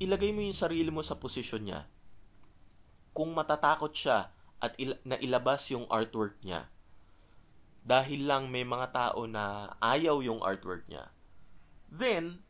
ilagay 0.00 0.32
mo 0.32 0.40
yung 0.40 0.56
sarili 0.56 0.88
mo 0.88 1.04
sa 1.04 1.16
posisyon 1.16 1.68
niya, 1.68 1.80
kung 3.12 3.34
matatakot 3.34 3.92
siya 3.92 4.30
at 4.58 4.74
il- 4.78 5.00
na 5.04 5.18
ilabas 5.20 5.68
yung 5.74 5.86
artwork 5.90 6.38
niya, 6.42 6.70
dahil 7.88 8.28
lang 8.28 8.52
may 8.52 8.68
mga 8.68 8.92
tao 8.92 9.24
na 9.24 9.72
ayaw 9.80 10.20
yung 10.20 10.44
artwork 10.44 10.84
niya, 10.92 11.08
then, 11.88 12.44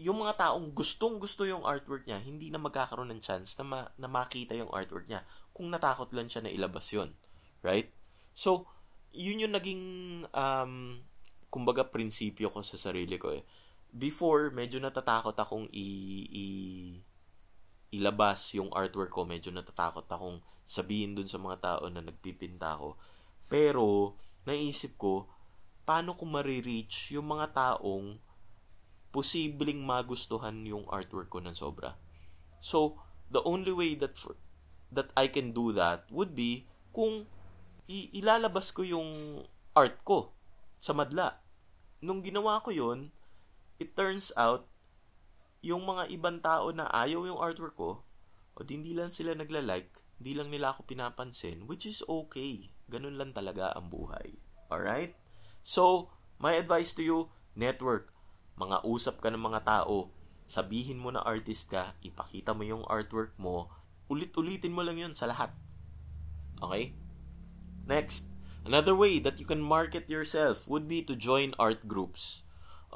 yung 0.00 0.24
mga 0.24 0.50
taong 0.50 0.74
gustong 0.74 1.22
gusto 1.22 1.46
yung 1.46 1.62
artwork 1.62 2.08
niya, 2.08 2.18
hindi 2.18 2.50
na 2.50 2.58
magkakaroon 2.58 3.12
ng 3.14 3.22
chance 3.22 3.54
na, 3.60 3.64
ma- 3.64 3.90
na 3.94 4.10
makita 4.10 4.56
yung 4.56 4.72
artwork 4.72 5.06
niya 5.06 5.22
kung 5.54 5.70
natakot 5.70 6.10
lang 6.10 6.26
siya 6.26 6.42
na 6.42 6.50
ilabas 6.50 6.90
yun. 6.90 7.14
Right? 7.62 7.94
So, 8.34 8.66
yun 9.14 9.46
yung 9.46 9.54
naging 9.54 9.84
um, 10.34 10.98
kumbaga 11.48 11.86
prinsipyo 11.86 12.50
ko 12.50 12.66
sa 12.66 12.74
sarili 12.74 13.14
ko 13.14 13.30
eh. 13.30 13.46
Before, 13.94 14.50
medyo 14.50 14.82
natatakot 14.82 15.38
akong 15.38 15.70
i, 15.70 15.86
i 16.34 16.44
ilabas 17.94 18.58
yung 18.58 18.74
artwork 18.74 19.14
ko. 19.14 19.22
Medyo 19.22 19.54
natatakot 19.54 20.02
akong 20.10 20.42
sabihin 20.66 21.14
dun 21.14 21.30
sa 21.30 21.38
mga 21.38 21.62
tao 21.62 21.86
na 21.86 22.02
nagpipinta 22.02 22.74
ako. 22.74 22.98
Pero, 23.46 24.18
naisip 24.50 24.98
ko, 24.98 25.30
paano 25.86 26.18
ko 26.18 26.26
marireach 26.26 27.14
yung 27.14 27.30
mga 27.30 27.54
taong 27.54 28.18
posibleng 29.14 29.78
magustuhan 29.86 30.66
yung 30.66 30.90
artwork 30.90 31.30
ko 31.30 31.38
ng 31.38 31.54
sobra. 31.54 31.94
So, 32.58 32.98
the 33.30 33.46
only 33.46 33.70
way 33.70 33.94
that 33.94 34.18
for, 34.18 34.34
that 34.90 35.14
I 35.14 35.30
can 35.30 35.54
do 35.54 35.70
that 35.70 36.10
would 36.10 36.34
be 36.34 36.66
kung 36.90 37.30
i- 37.90 38.10
ilalabas 38.16 38.70
ko 38.72 38.84
yung 38.86 39.42
art 39.74 40.00
ko 40.06 40.32
sa 40.78 40.92
madla 40.94 41.44
nung 42.04 42.20
ginawa 42.20 42.60
ko 42.60 42.68
yun, 42.68 43.08
it 43.80 43.96
turns 43.96 44.28
out, 44.36 44.68
yung 45.64 45.88
mga 45.88 46.12
ibang 46.12 46.36
tao 46.44 46.68
na 46.76 46.84
ayaw 46.92 47.24
yung 47.24 47.40
artwork 47.40 47.80
ko, 47.80 48.04
o 48.54 48.60
hindi 48.60 48.92
lang 48.92 49.08
sila 49.08 49.32
nagla-like, 49.32 50.04
hindi 50.20 50.36
lang 50.36 50.52
nila 50.52 50.76
ako 50.76 50.84
pinapansin, 50.84 51.64
which 51.64 51.88
is 51.88 52.04
okay. 52.04 52.68
Ganun 52.92 53.16
lang 53.16 53.32
talaga 53.32 53.72
ang 53.72 53.88
buhay. 53.88 54.36
Alright? 54.68 55.16
So, 55.64 56.12
my 56.36 56.52
advice 56.60 56.92
to 56.92 57.02
you, 57.02 57.32
network. 57.56 58.12
Mga 58.60 58.84
usap 58.84 59.24
ka 59.24 59.32
ng 59.32 59.40
mga 59.40 59.64
tao. 59.64 60.12
Sabihin 60.44 61.00
mo 61.00 61.08
na 61.08 61.24
artist 61.24 61.72
ka, 61.72 61.96
ipakita 62.04 62.52
mo 62.52 62.62
yung 62.68 62.84
artwork 62.84 63.32
mo, 63.40 63.72
ulit-ulitin 64.12 64.76
mo 64.76 64.84
lang 64.84 65.00
yun 65.00 65.16
sa 65.16 65.24
lahat. 65.24 65.56
Okay? 66.60 66.92
Next, 67.84 68.34
Another 68.64 68.96
way 68.96 69.20
that 69.20 69.36
you 69.36 69.44
can 69.44 69.60
market 69.60 70.08
yourself 70.08 70.64
would 70.64 70.88
be 70.88 71.04
to 71.04 71.12
join 71.12 71.52
art 71.60 71.84
groups. 71.84 72.42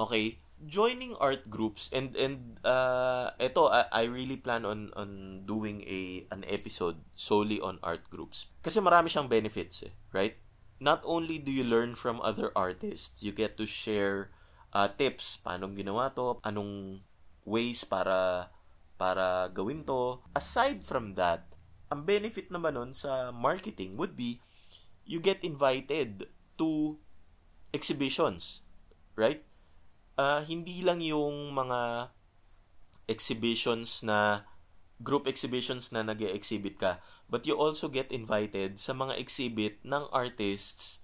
Okay? 0.01 0.41
Joining 0.65 1.15
art 1.21 1.53
groups 1.53 1.93
and 1.93 2.17
and 2.19 2.59
uh 2.67 3.31
ito 3.39 3.71
I, 3.71 3.87
I 3.93 4.03
really 4.11 4.35
plan 4.35 4.67
on 4.67 4.91
on 4.99 5.45
doing 5.47 5.87
a 5.87 6.27
an 6.35 6.43
episode 6.51 6.99
solely 7.15 7.63
on 7.63 7.79
art 7.79 8.11
groups 8.11 8.51
kasi 8.59 8.83
marami 8.83 9.07
siyang 9.07 9.31
benefits 9.31 9.87
eh, 9.87 9.95
right? 10.11 10.35
Not 10.83 11.07
only 11.07 11.39
do 11.39 11.55
you 11.55 11.63
learn 11.63 11.95
from 11.95 12.19
other 12.27 12.51
artists, 12.59 13.23
you 13.23 13.31
get 13.31 13.55
to 13.63 13.71
share 13.71 14.35
uh, 14.75 14.91
tips 14.91 15.39
paano 15.39 15.71
ginawa 15.71 16.11
to, 16.19 16.43
anong 16.43 17.07
ways 17.47 17.87
para 17.87 18.51
para 18.99 19.55
gawin 19.55 19.87
to. 19.87 20.27
Aside 20.35 20.83
from 20.83 21.15
that, 21.15 21.55
ang 21.87 22.03
benefit 22.03 22.51
naman 22.51 22.75
nun 22.75 22.91
sa 22.91 23.31
marketing 23.31 23.95
would 23.95 24.19
be 24.19 24.43
you 25.09 25.19
get 25.19 25.41
invited 25.41 26.29
to 26.61 27.01
exhibitions, 27.73 28.61
right? 29.17 29.41
Uh, 30.21 30.45
hindi 30.45 30.85
lang 30.85 31.01
yung 31.01 31.57
mga 31.57 32.13
exhibitions 33.09 34.05
na 34.05 34.45
group 35.01 35.25
exhibitions 35.25 35.89
na 35.95 36.05
nag 36.05 36.21
exhibit 36.21 36.77
ka, 36.77 37.01
but 37.25 37.49
you 37.49 37.57
also 37.57 37.89
get 37.89 38.13
invited 38.13 38.77
sa 38.77 38.93
mga 38.93 39.17
exhibit 39.17 39.81
ng 39.81 40.05
artists 40.13 41.01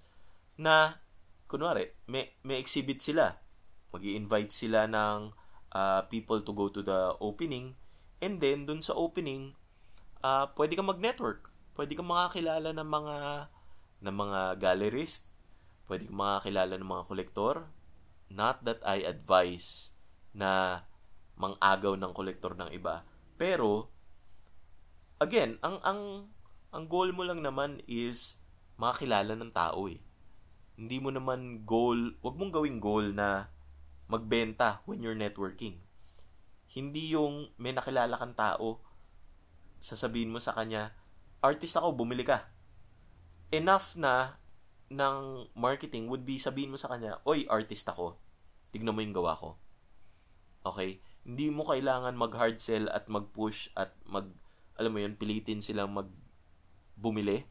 na 0.53 1.01
kunwari, 1.49 1.97
may, 2.05 2.37
may 2.45 2.61
exhibit 2.61 3.01
sila. 3.01 3.41
mag 3.89 4.03
invite 4.03 4.51
sila 4.51 4.85
ng 4.91 5.31
uh, 5.71 6.03
people 6.11 6.43
to 6.43 6.51
go 6.51 6.67
to 6.67 6.83
the 6.83 7.15
opening 7.23 7.79
and 8.19 8.43
then 8.43 8.67
dun 8.67 8.83
sa 8.83 8.91
opening 8.91 9.55
uh, 10.19 10.51
pwede 10.59 10.75
kang 10.75 10.91
mag-network. 10.91 11.49
Pwede 11.75 11.95
kang 11.95 12.11
makakilala 12.11 12.75
ng 12.75 12.89
mga 12.91 13.15
ng 14.05 14.13
mga 14.13 14.61
gallerist, 14.61 15.33
pwede 15.89 16.05
kang 16.05 16.21
makakilala 16.21 16.77
ng 16.77 16.85
mga 16.85 17.03
kolektor. 17.09 17.55
Not 18.29 18.61
that 18.69 18.85
I 18.85 19.01
advise 19.01 19.97
na 20.37 20.83
mang-agaw 21.35 21.97
ng 21.97 22.13
kolektor 22.13 22.53
ng 22.53 22.69
iba. 22.69 23.01
Pero 23.35 23.89
again, 25.17 25.57
ang 25.65 25.81
ang 25.81 26.31
ang 26.69 26.85
goal 26.85 27.11
mo 27.15 27.25
lang 27.25 27.41
naman 27.41 27.81
is 27.89 28.37
makakilala 28.77 29.33
ng 29.35 29.51
tao 29.51 29.87
eh. 29.89 29.99
Hindi 30.75 30.99
mo 30.99 31.09
naman 31.09 31.63
goal, 31.63 32.19
wag 32.19 32.35
mong 32.35 32.51
gawing 32.51 32.83
goal 32.83 33.15
na 33.15 33.47
magbenta 34.11 34.83
when 34.83 34.99
you're 34.99 35.15
networking. 35.15 35.79
Hindi 36.67 37.15
yung 37.15 37.55
may 37.55 37.71
nakilala 37.71 38.19
kang 38.19 38.35
tao, 38.35 38.83
sasabihin 39.79 40.35
mo 40.35 40.43
sa 40.43 40.51
kanya, 40.51 40.91
artist 41.39 41.79
ako, 41.79 41.95
bumili 41.95 42.27
ka. 42.27 42.43
Enough 43.55 43.95
na 43.95 44.35
ng 44.91 45.47
marketing 45.55 46.11
would 46.11 46.27
be 46.27 46.35
sabihin 46.35 46.75
mo 46.75 46.77
sa 46.77 46.91
kanya, 46.91 47.23
oy, 47.23 47.47
artist 47.47 47.87
ako. 47.87 48.19
Tignan 48.75 48.91
mo 48.91 48.99
yung 48.99 49.15
gawa 49.15 49.33
ko. 49.39 49.55
Okay? 50.67 50.99
Hindi 51.25 51.49
mo 51.49 51.63
kailangan 51.63 52.19
mag-hard 52.19 52.59
sell 52.59 52.91
at 52.91 53.07
mag-push 53.07 53.71
at 53.79 53.95
mag, 54.05 54.27
alam 54.75 54.91
mo 54.91 54.99
yun, 54.99 55.15
pilitin 55.15 55.63
silang 55.63 55.95
mag 55.95 56.11
bumili. 56.99 57.47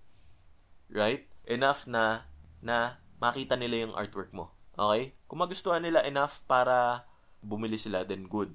Right? 0.93 1.27
Enough 1.49 1.89
na 1.89 2.29
na 2.61 3.01
makita 3.19 3.57
nila 3.57 3.89
yung 3.89 3.95
artwork 3.97 4.31
mo. 4.37 4.53
Okay? 4.77 5.17
Kung 5.27 5.41
magustuhan 5.41 5.83
nila 5.83 6.05
enough 6.05 6.45
para 6.45 7.09
bumili 7.41 7.81
sila, 7.81 8.05
then 8.05 8.29
good. 8.29 8.53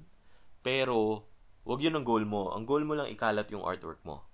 Pero, 0.60 1.26
wag 1.64 1.80
yun 1.80 1.96
ang 1.96 2.06
goal 2.06 2.24
mo. 2.24 2.52
Ang 2.52 2.64
goal 2.64 2.84
mo 2.84 2.94
lang 2.96 3.08
ikalat 3.08 3.48
yung 3.52 3.64
artwork 3.64 4.00
mo. 4.06 4.24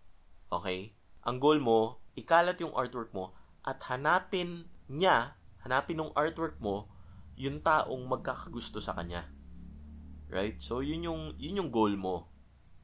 Okay? 0.50 0.94
Ang 1.26 1.42
goal 1.42 1.58
mo, 1.58 2.02
ikalat 2.16 2.58
yung 2.64 2.72
artwork 2.72 3.12
mo 3.12 3.36
at 3.62 3.78
hanapin 3.92 4.66
niya, 4.88 5.36
hanapin 5.62 6.00
ng 6.00 6.12
artwork 6.16 6.56
mo, 6.58 6.88
yung 7.36 7.60
taong 7.60 8.08
magkakagusto 8.08 8.80
sa 8.80 8.96
kanya. 8.96 9.28
Right? 10.26 10.58
So, 10.58 10.80
yun 10.80 11.06
yung, 11.06 11.22
yun 11.38 11.62
yung 11.62 11.70
goal 11.70 11.94
mo. 11.94 12.32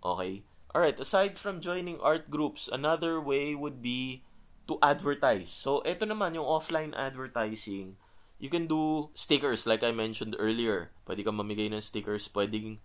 Okay? 0.05 0.45
Alright, 0.73 1.01
aside 1.01 1.37
from 1.37 1.61
joining 1.61 2.01
art 2.01 2.33
groups, 2.33 2.69
another 2.69 3.21
way 3.21 3.53
would 3.57 3.81
be 3.81 4.25
to 4.65 4.79
advertise. 4.81 5.51
So, 5.51 5.85
ito 5.85 6.09
naman 6.09 6.33
yung 6.39 6.47
offline 6.47 6.97
advertising. 6.97 8.01
You 8.41 8.51
can 8.51 8.67
do 8.67 9.13
stickers 9.15 9.69
like 9.69 9.85
I 9.85 9.93
mentioned 9.93 10.35
earlier. 10.39 10.91
Pwede 11.07 11.23
kang 11.23 11.39
mamigay 11.39 11.71
ng 11.71 11.85
stickers. 11.85 12.27
Pwedeng, 12.27 12.81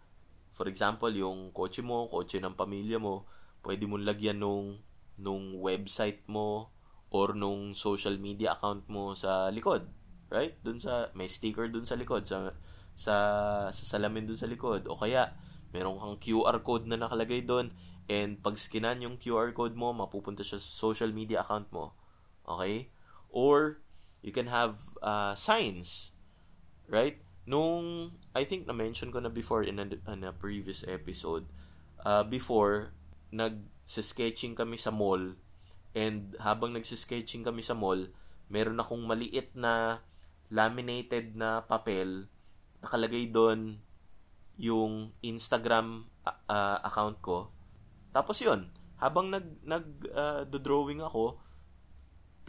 for 0.51 0.67
example, 0.67 1.09
yung 1.09 1.49
kotse 1.55 1.79
mo, 1.79 2.05
kotse 2.11 2.37
ng 2.37 2.59
pamilya 2.59 2.99
mo, 2.99 3.25
pwede 3.65 3.87
mong 3.89 4.05
lagyan 4.05 4.41
nung, 4.41 4.83
nung 5.17 5.57
website 5.59 6.23
mo 6.29 6.73
or 7.09 7.33
nung 7.33 7.73
social 7.73 8.15
media 8.17 8.53
account 8.53 8.85
mo 8.89 9.17
sa 9.17 9.49
likod. 9.49 9.89
Right? 10.27 10.59
Dun 10.61 10.77
sa, 10.77 11.09
may 11.17 11.27
sticker 11.27 11.67
dun 11.67 11.85
sa 11.85 11.97
likod. 11.97 12.27
Sa, 12.27 12.53
sa, 12.97 13.15
sa 13.71 13.83
salamin 13.97 14.29
dun 14.29 14.37
sa 14.37 14.49
likod. 14.49 14.85
O 14.87 14.97
kaya, 14.97 15.33
meron 15.75 15.99
kang 15.99 16.17
QR 16.19 16.59
code 16.63 16.85
na 16.85 16.99
nakalagay 16.99 17.43
doon 17.43 17.71
And 18.07 18.39
pag 18.39 18.55
skinan 18.55 19.03
yung 19.03 19.19
QR 19.19 19.51
code 19.51 19.75
mo, 19.75 19.91
mapupunta 19.91 20.39
siya 20.39 20.63
sa 20.63 20.71
social 20.71 21.11
media 21.11 21.43
account 21.43 21.67
mo. 21.75 21.91
Okay? 22.47 22.87
Or, 23.27 23.83
you 24.23 24.31
can 24.31 24.47
have 24.47 24.79
uh, 25.03 25.35
signs. 25.35 26.15
Right? 26.87 27.19
Nung, 27.43 28.15
I 28.31 28.47
think 28.47 28.63
na-mention 28.63 29.11
ko 29.11 29.19
na 29.19 29.27
before 29.27 29.63
in 29.63 29.79
a, 29.79 29.85
in 30.07 30.23
a 30.23 30.31
previous 30.31 30.87
episode, 30.87 31.51
uh, 32.07 32.23
before, 32.23 32.95
nag-sketching 33.87 34.53
kami 34.53 34.75
sa 34.75 34.91
mall, 34.91 35.39
and 35.95 36.35
habang 36.43 36.75
nag-sketching 36.75 37.47
kami 37.47 37.63
sa 37.63 37.73
mall, 37.73 38.11
meron 38.51 38.83
akong 38.83 39.07
maliit 39.07 39.55
na 39.55 40.03
laminated 40.51 41.39
na 41.39 41.63
papel, 41.63 42.27
nakalagay 42.83 43.31
doon 43.31 43.79
yung 44.59 45.15
Instagram 45.23 46.11
uh, 46.27 46.77
account 46.83 47.23
ko, 47.23 47.55
tapos 48.11 48.41
yun, 48.41 48.73
habang 48.97 49.29
nag 49.29 49.61
nag 49.61 50.09
uh, 50.09 50.41
drawing 50.49 51.05
ako, 51.05 51.37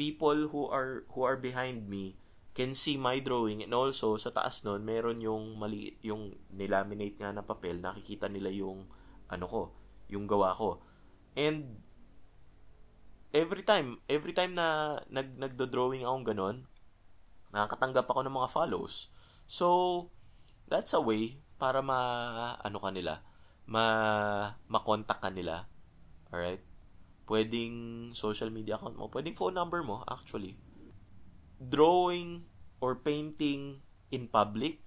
people 0.01 0.49
who 0.49 0.65
are 0.73 1.05
who 1.13 1.21
are 1.27 1.37
behind 1.37 1.93
me 1.93 2.17
can 2.57 2.73
see 2.73 2.97
my 2.97 3.21
drawing. 3.21 3.61
And 3.61 3.77
also 3.77 4.17
sa 4.17 4.33
taas 4.33 4.65
noon 4.65 4.83
meron 4.83 5.21
yung 5.21 5.61
mali 5.61 6.01
yung 6.01 6.33
nilaminate 6.51 7.21
nga 7.21 7.37
na 7.37 7.45
papel, 7.45 7.85
nakikita 7.85 8.33
nila 8.33 8.49
yung 8.49 8.89
ano 9.29 9.45
ko, 9.45 9.63
yung 10.09 10.25
gawa 10.25 10.57
ko. 10.57 10.81
And 11.39 11.79
every 13.31 13.63
time, 13.63 14.03
every 14.11 14.35
time 14.35 14.59
na 14.59 14.99
nag 15.07 15.39
nagdo-drawing 15.39 16.03
ako 16.03 16.27
ganon, 16.27 16.67
nakakatanggap 17.55 18.11
ako 18.11 18.27
ng 18.27 18.35
mga 18.35 18.51
follows. 18.51 19.07
So, 19.47 20.11
that's 20.67 20.91
a 20.99 21.01
way 21.01 21.39
para 21.63 21.79
ma 21.79 22.59
ano 22.59 22.83
kanila, 22.83 23.23
ma 23.71 23.85
makontak 24.67 25.23
ka 25.23 25.31
nila. 25.31 25.71
Alright? 26.35 26.67
Pwedeng 27.31 28.11
social 28.19 28.51
media 28.51 28.75
account 28.75 28.99
mo. 28.99 29.07
Pwedeng 29.07 29.39
phone 29.39 29.55
number 29.55 29.87
mo, 29.87 30.03
actually. 30.11 30.59
Drawing 31.63 32.51
or 32.83 32.99
painting 32.99 33.79
in 34.11 34.27
public 34.27 34.83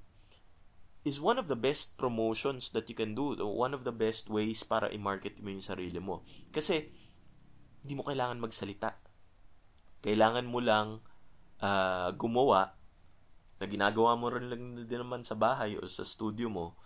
is 1.01 1.17
one 1.17 1.41
of 1.41 1.49
the 1.49 1.57
best 1.57 1.97
promotions 1.97 2.69
that 2.77 2.85
you 2.89 2.95
can 2.95 3.17
do. 3.17 3.33
One 3.41 3.73
of 3.73 3.83
the 3.87 3.95
best 3.95 4.29
ways 4.29 4.61
para 4.61 4.91
i-market 4.93 5.41
mo 5.41 5.49
yung 5.49 5.65
sarili 5.65 5.97
mo. 5.97 6.21
Kasi, 6.53 6.93
hindi 7.81 7.93
mo 7.97 8.05
kailangan 8.05 8.37
magsalita. 8.37 9.01
Kailangan 10.05 10.45
mo 10.45 10.61
lang 10.61 11.01
uh, 11.61 12.13
gumawa 12.13 12.77
na 13.61 13.65
ginagawa 13.69 14.17
mo 14.17 14.29
rin 14.29 14.49
lang 14.49 14.77
din 14.77 15.01
naman 15.01 15.21
sa 15.21 15.37
bahay 15.37 15.77
o 15.77 15.85
sa 15.85 16.01
studio 16.01 16.49
mo 16.49 16.77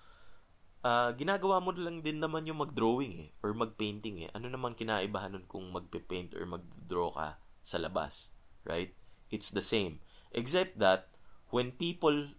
uh, 0.86 1.10
ginagawa 1.18 1.58
mo 1.58 1.74
lang 1.74 2.06
din 2.06 2.22
naman 2.22 2.46
yung 2.46 2.62
mag-drawing 2.62 3.18
eh, 3.18 3.30
or 3.42 3.58
mag-painting 3.58 4.22
eh. 4.22 4.30
Ano 4.38 4.54
naman 4.54 4.78
kinaibahan 4.78 5.34
nun 5.34 5.50
kung 5.50 5.66
magpe-paint 5.74 6.38
or 6.38 6.46
mag-draw 6.46 7.10
ka 7.10 7.42
sa 7.66 7.82
labas, 7.82 8.30
right? 8.62 8.94
It's 9.34 9.50
the 9.50 9.66
same. 9.66 10.06
Except 10.30 10.78
that, 10.78 11.10
when 11.50 11.74
people 11.74 12.30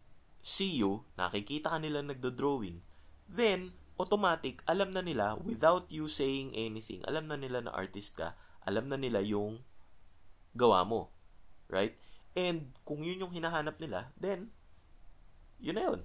see 0.47 0.79
you, 0.79 1.03
nakikita 1.19 1.75
ka 1.75 1.79
nila 1.83 2.07
nagdo-drawing, 2.07 2.87
then, 3.27 3.75
automatic, 3.99 4.63
alam 4.71 4.95
na 4.95 5.03
nila, 5.03 5.35
without 5.43 5.91
you 5.91 6.07
saying 6.07 6.55
anything, 6.55 7.03
alam 7.11 7.27
na 7.27 7.35
nila 7.35 7.67
na 7.67 7.75
artist 7.75 8.15
ka, 8.15 8.39
alam 8.63 8.87
na 8.87 8.95
nila 8.95 9.19
yung 9.19 9.67
gawa 10.55 10.87
mo, 10.87 11.11
right? 11.67 11.99
And, 12.39 12.71
kung 12.87 13.03
yun 13.03 13.27
yung 13.27 13.35
hinahanap 13.35 13.83
nila, 13.83 14.15
then, 14.15 14.55
yun 15.59 15.75
na 15.75 15.85
yun. 15.91 16.01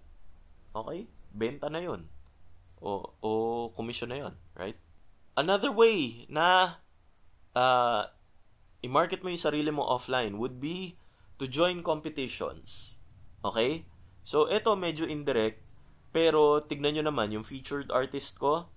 Okay? 0.74 1.06
Benta 1.30 1.70
na 1.70 1.86
yun 1.86 2.10
o, 2.82 3.14
o 3.22 3.30
commission 3.78 4.10
na 4.10 4.18
yon 4.18 4.34
right? 4.58 4.76
Another 5.38 5.72
way 5.72 6.26
na 6.28 6.76
uh, 7.54 8.10
i-market 8.82 9.22
mo 9.22 9.30
yung 9.30 9.40
sarili 9.40 9.70
mo 9.70 9.86
offline 9.86 10.36
would 10.42 10.60
be 10.60 10.98
to 11.38 11.46
join 11.48 11.86
competitions. 11.86 13.00
Okay? 13.46 13.86
So, 14.22 14.46
ito 14.50 14.74
medyo 14.78 15.10
indirect, 15.10 15.62
pero 16.14 16.62
tignan 16.62 16.98
nyo 16.98 17.10
naman, 17.10 17.34
yung 17.34 17.46
featured 17.46 17.90
artist 17.90 18.38
ko, 18.38 18.70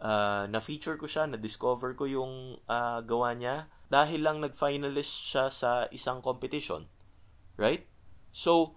uh, 0.00 0.44
na-feature 0.50 1.00
ko 1.00 1.08
siya, 1.08 1.24
na-discover 1.28 1.96
ko 1.96 2.04
yung 2.04 2.60
uh, 2.68 3.00
gawa 3.00 3.32
niya, 3.32 3.72
dahil 3.88 4.26
lang 4.26 4.42
nag-finalist 4.42 5.32
siya 5.32 5.48
sa 5.48 5.86
isang 5.94 6.20
competition. 6.20 6.90
Right? 7.56 7.88
So, 8.34 8.76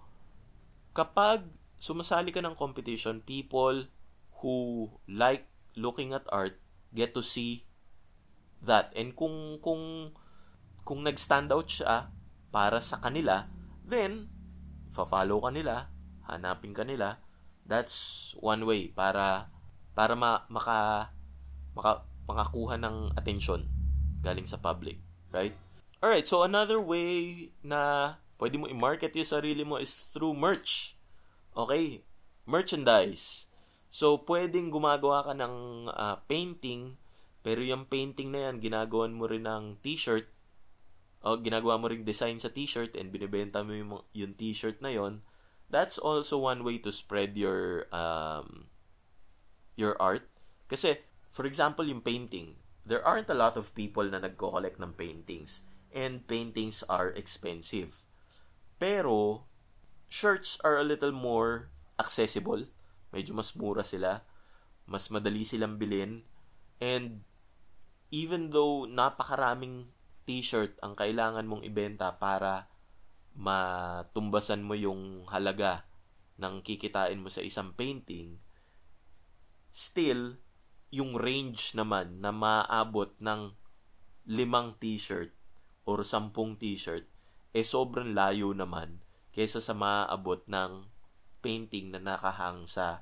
kapag 0.95 1.43
sumasali 1.79 2.31
ka 2.31 2.39
ng 2.39 2.55
competition, 2.55 3.23
people 3.23 3.91
who 4.39 4.87
like 5.07 5.47
looking 5.75 6.15
at 6.15 6.27
art 6.31 6.59
get 6.95 7.11
to 7.15 7.23
see 7.23 7.67
that. 8.63 8.91
And 8.95 9.15
kung 9.15 9.59
kung 9.63 10.15
kung 10.83 11.03
nag-stand 11.03 11.51
out 11.51 11.69
siya 11.69 12.11
para 12.49 12.79
sa 12.83 12.99
kanila, 12.99 13.47
then 13.83 14.31
fa-follow 14.89 15.39
ka 15.41 15.49
nila, 15.53 15.93
hanapin 16.25 16.73
ka 16.73 16.83
nila, 16.83 17.21
That's 17.69 18.33
one 18.41 18.65
way 18.65 18.89
para 18.89 19.45
para 19.93 20.17
ma, 20.17 20.41
maka, 20.49 21.13
maka 21.77 22.01
makakuha 22.25 22.81
ng 22.81 23.13
attention 23.13 23.69
galing 24.25 24.49
sa 24.49 24.57
public, 24.57 24.97
right? 25.29 25.53
Alright, 26.01 26.25
so 26.25 26.41
another 26.41 26.81
way 26.81 27.53
na 27.61 28.15
pwede 28.41 28.57
mo 28.57 28.65
i-market 28.65 29.13
yung 29.13 29.29
sarili 29.29 29.61
mo 29.61 29.77
is 29.77 29.93
through 30.09 30.33
merch. 30.33 30.97
Okay? 31.53 32.01
Merchandise. 32.49 33.45
So, 33.89 34.21
pwedeng 34.25 34.73
gumagawa 34.73 35.25
ka 35.29 35.33
ng 35.37 35.89
uh, 35.91 36.17
painting, 36.25 36.97
pero 37.45 37.59
yung 37.61 37.85
painting 37.85 38.33
na 38.33 38.49
yan, 38.49 38.61
ginagawan 38.61 39.13
mo 39.13 39.25
rin 39.27 39.45
ng 39.45 39.81
t-shirt, 39.81 40.29
o 41.19 41.35
ginagawa 41.39 41.75
mo 41.75 41.91
rin 41.91 42.07
design 42.07 42.39
sa 42.39 42.47
t-shirt 42.47 42.95
and 42.95 43.11
binibenta 43.11 43.63
mo 43.63 43.75
yung, 43.75 43.91
yung 44.15 44.33
t-shirt 44.35 44.79
na 44.79 44.93
yon 44.93 45.19
that's 45.69 46.01
also 46.01 46.41
one 46.41 46.65
way 46.65 46.81
to 46.81 46.91
spread 46.91 47.37
your 47.37 47.85
um, 47.93 48.67
your 49.77 49.95
art. 50.01 50.25
Kasi, 50.67 50.99
for 51.29 51.45
example, 51.45 51.85
yung 51.85 52.01
painting, 52.01 52.57
there 52.83 53.05
aren't 53.05 53.29
a 53.29 53.37
lot 53.37 53.55
of 53.55 53.71
people 53.77 54.03
na 54.03 54.19
nagko-collect 54.19 54.81
ng 54.81 54.97
paintings 54.97 55.63
and 55.93 56.25
paintings 56.25 56.81
are 56.89 57.13
expensive. 57.13 58.03
Pero, 58.81 59.45
shirts 60.09 60.57
are 60.65 60.77
a 60.77 60.85
little 60.85 61.13
more 61.13 61.69
accessible. 62.01 62.65
Medyo 63.13 63.33
mas 63.37 63.53
mura 63.57 63.85
sila. 63.85 64.25
Mas 64.89 65.09
madali 65.09 65.45
silang 65.45 65.77
bilhin. 65.77 66.25
And, 66.81 67.25
even 68.09 68.49
though 68.49 68.85
napakaraming 68.89 69.93
t-shirt 70.29 70.77
ang 70.85 70.93
kailangan 70.93 71.49
mong 71.49 71.65
ibenta 71.65 72.21
para 72.21 72.69
matumbasan 73.33 74.61
mo 74.61 74.77
yung 74.77 75.25
halaga 75.25 75.89
ng 76.37 76.61
kikitain 76.61 77.17
mo 77.17 77.33
sa 77.33 77.41
isang 77.41 77.73
painting, 77.73 78.37
still, 79.73 80.37
yung 80.93 81.17
range 81.17 81.73
naman 81.73 82.21
na 82.21 82.29
maabot 82.29 83.09
ng 83.17 83.57
limang 84.29 84.77
t-shirt 84.77 85.33
or 85.89 86.05
sampung 86.05 86.61
t-shirt, 86.61 87.09
eh 87.57 87.65
sobrang 87.65 88.13
layo 88.13 88.53
naman 88.53 89.01
kaysa 89.33 89.65
sa 89.65 89.73
maaabot 89.73 90.45
ng 90.45 90.85
painting 91.41 91.89
na 91.89 91.97
nakahang 91.97 92.69
sa 92.69 93.01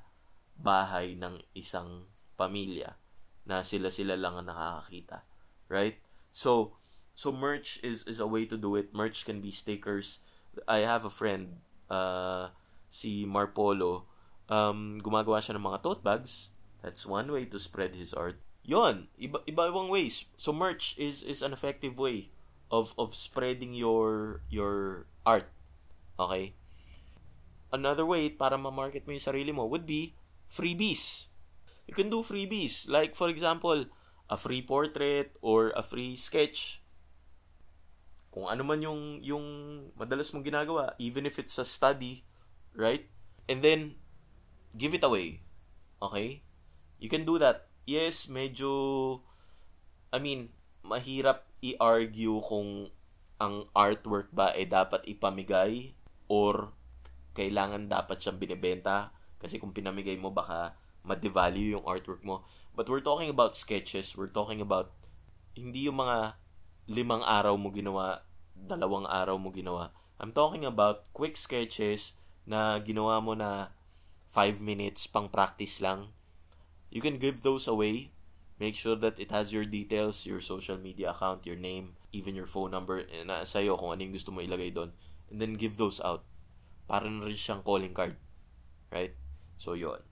bahay 0.56 1.12
ng 1.12 1.44
isang 1.52 2.08
pamilya 2.40 2.96
na 3.44 3.60
sila-sila 3.60 4.16
lang 4.16 4.40
ang 4.40 4.48
nakakakita. 4.48 5.28
Right? 5.68 6.00
So, 6.32 6.77
so 7.18 7.34
merch 7.34 7.82
is, 7.82 8.06
is 8.06 8.22
a 8.22 8.30
way 8.30 8.46
to 8.46 8.54
do 8.54 8.78
it. 8.78 8.94
Merch 8.94 9.26
can 9.26 9.42
be 9.42 9.50
stickers. 9.50 10.22
I 10.70 10.86
have 10.86 11.02
a 11.02 11.10
friend, 11.10 11.58
uh, 11.90 12.54
si 12.86 13.26
Marpolo, 13.26 14.06
um, 14.46 15.02
gumagawa 15.02 15.42
siya 15.42 15.58
ng 15.58 15.66
mga 15.66 15.82
tote 15.82 16.06
bags. 16.06 16.54
That's 16.78 17.02
one 17.02 17.26
way 17.34 17.42
to 17.50 17.58
spread 17.58 17.98
his 17.98 18.14
art. 18.14 18.38
Yon, 18.62 19.10
iba 19.18 19.42
iba 19.50 19.66
ibang 19.66 19.90
ways. 19.90 20.30
So 20.38 20.54
merch 20.54 20.94
is 20.94 21.26
is 21.26 21.42
an 21.42 21.50
effective 21.50 21.98
way 21.98 22.30
of 22.70 22.94
of 22.94 23.18
spreading 23.18 23.74
your 23.74 24.46
your 24.46 25.10
art. 25.26 25.50
Okay? 26.22 26.54
Another 27.74 28.06
way 28.06 28.30
para 28.30 28.54
ma-market 28.54 29.10
mo 29.10 29.18
yung 29.18 29.26
sarili 29.26 29.50
mo 29.50 29.66
would 29.66 29.90
be 29.90 30.14
freebies. 30.46 31.34
You 31.90 31.98
can 31.98 32.14
do 32.14 32.22
freebies. 32.22 32.86
Like, 32.86 33.18
for 33.18 33.26
example, 33.26 33.90
a 34.30 34.36
free 34.38 34.62
portrait 34.62 35.34
or 35.42 35.74
a 35.74 35.82
free 35.82 36.14
sketch. 36.14 36.77
Kung 38.38 38.46
ano 38.46 38.62
man 38.62 38.78
yung, 38.78 39.18
yung 39.18 39.46
madalas 39.98 40.30
mong 40.30 40.46
ginagawa, 40.46 40.94
even 41.02 41.26
if 41.26 41.42
it's 41.42 41.58
a 41.58 41.66
study, 41.66 42.22
right? 42.70 43.10
And 43.50 43.66
then, 43.66 43.98
give 44.78 44.94
it 44.94 45.02
away. 45.02 45.42
Okay? 45.98 46.46
You 47.02 47.10
can 47.10 47.26
do 47.26 47.34
that. 47.42 47.66
Yes, 47.82 48.30
medyo, 48.30 49.26
I 50.14 50.22
mean, 50.22 50.54
mahirap 50.86 51.50
i-argue 51.66 52.38
kung 52.46 52.94
ang 53.42 53.66
artwork 53.74 54.30
ba 54.30 54.54
ay 54.54 54.70
dapat 54.70 55.02
ipamigay 55.10 55.98
or 56.30 56.70
kailangan 57.34 57.90
dapat 57.90 58.22
siyang 58.22 58.38
binebenta 58.38 59.10
kasi 59.42 59.58
kung 59.58 59.74
pinamigay 59.74 60.14
mo 60.14 60.30
baka 60.30 60.78
ma-devalue 61.02 61.74
yung 61.74 61.82
artwork 61.82 62.22
mo. 62.22 62.46
But 62.78 62.86
we're 62.86 63.02
talking 63.02 63.34
about 63.34 63.58
sketches, 63.58 64.14
we're 64.14 64.30
talking 64.30 64.62
about 64.62 64.94
hindi 65.58 65.90
yung 65.90 65.98
mga 65.98 66.38
limang 66.86 67.26
araw 67.26 67.58
mo 67.58 67.74
ginawa, 67.74 68.22
dalawang 68.66 69.06
araw 69.06 69.38
mo 69.38 69.54
ginawa. 69.54 69.94
I'm 70.18 70.34
talking 70.34 70.66
about 70.66 71.06
quick 71.14 71.38
sketches 71.38 72.18
na 72.48 72.82
ginawa 72.82 73.22
mo 73.22 73.38
na 73.38 73.70
5 74.32 74.58
minutes 74.58 75.06
pang 75.06 75.30
practice 75.30 75.78
lang. 75.78 76.10
You 76.90 77.04
can 77.04 77.20
give 77.20 77.46
those 77.46 77.68
away 77.70 78.16
Make 78.58 78.74
sure 78.74 78.98
that 78.98 79.22
it 79.22 79.30
has 79.30 79.54
your 79.54 79.62
details, 79.62 80.26
your 80.26 80.42
social 80.42 80.74
media 80.82 81.14
account, 81.14 81.46
your 81.46 81.54
name, 81.54 81.94
even 82.10 82.34
your 82.34 82.50
phone 82.50 82.74
number, 82.74 83.06
na 83.22 83.46
sa'yo 83.46 83.78
kung 83.78 83.94
ano 83.94 84.02
yung 84.02 84.18
gusto 84.18 84.34
mo 84.34 84.42
ilagay 84.42 84.74
doon. 84.74 84.90
And 85.30 85.38
then 85.38 85.54
give 85.54 85.78
those 85.78 86.02
out. 86.02 86.26
Para 86.90 87.06
na 87.06 87.30
rin 87.30 87.38
siyang 87.38 87.62
calling 87.62 87.94
card. 87.94 88.18
Right? 88.90 89.14
So, 89.62 89.78
yon 89.78 90.02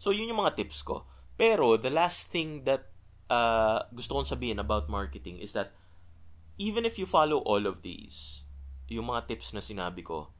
So, 0.00 0.08
yun 0.08 0.32
yung 0.32 0.40
mga 0.40 0.56
tips 0.56 0.80
ko. 0.80 1.04
Pero, 1.36 1.76
the 1.76 1.92
last 1.92 2.32
thing 2.32 2.64
that 2.64 2.88
uh, 3.28 3.84
gusto 3.92 4.16
kong 4.16 4.24
sabihin 4.24 4.56
about 4.56 4.88
marketing 4.88 5.36
is 5.36 5.52
that 5.52 5.76
even 6.58 6.84
if 6.84 6.98
you 6.98 7.06
follow 7.06 7.40
all 7.46 7.64
of 7.64 7.80
these, 7.86 8.44
yung 8.90 9.08
mga 9.08 9.30
tips 9.30 9.54
na 9.54 9.62
sinabi 9.62 10.02
ko, 10.02 10.34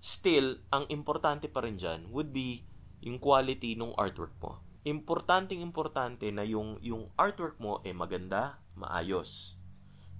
still, 0.00 0.62
ang 0.70 0.86
importante 0.88 1.50
pa 1.50 1.66
rin 1.66 1.76
dyan 1.76 2.08
would 2.14 2.30
be 2.30 2.64
yung 3.02 3.18
quality 3.20 3.74
ng 3.74 3.92
artwork 3.98 4.32
mo 4.40 4.66
importanteng 4.86 5.58
importante 5.66 6.30
na 6.30 6.46
yung 6.46 6.78
yung 6.78 7.10
artwork 7.18 7.58
mo 7.58 7.82
ay 7.82 7.90
eh, 7.90 7.94
maganda, 7.98 8.62
maayos 8.78 9.58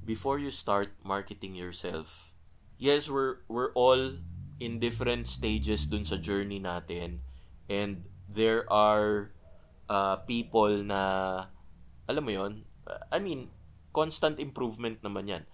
before 0.02 0.42
you 0.42 0.50
start 0.50 0.90
marketing 1.06 1.54
yourself. 1.54 2.34
Yes, 2.74 3.06
we're 3.06 3.46
we're 3.46 3.70
all 3.78 4.18
in 4.58 4.82
different 4.82 5.30
stages 5.30 5.86
dun 5.86 6.02
sa 6.02 6.18
journey 6.18 6.58
natin 6.58 7.22
and 7.70 8.10
there 8.26 8.66
are 8.66 9.30
uh, 9.86 10.18
people 10.26 10.82
na 10.82 11.46
alam 12.10 12.22
mo 12.26 12.32
yon 12.34 12.52
I 13.14 13.22
mean 13.22 13.54
constant 13.96 14.36
improvement 14.36 15.00
naman 15.00 15.32
yan 15.32 15.44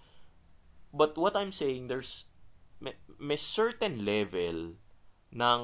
but 0.91 1.15
what 1.15 1.39
I'm 1.39 1.55
saying 1.55 1.87
there's 1.87 2.27
may, 2.83 2.99
may 3.15 3.39
certain 3.39 4.03
level 4.03 4.75
ng 5.31 5.61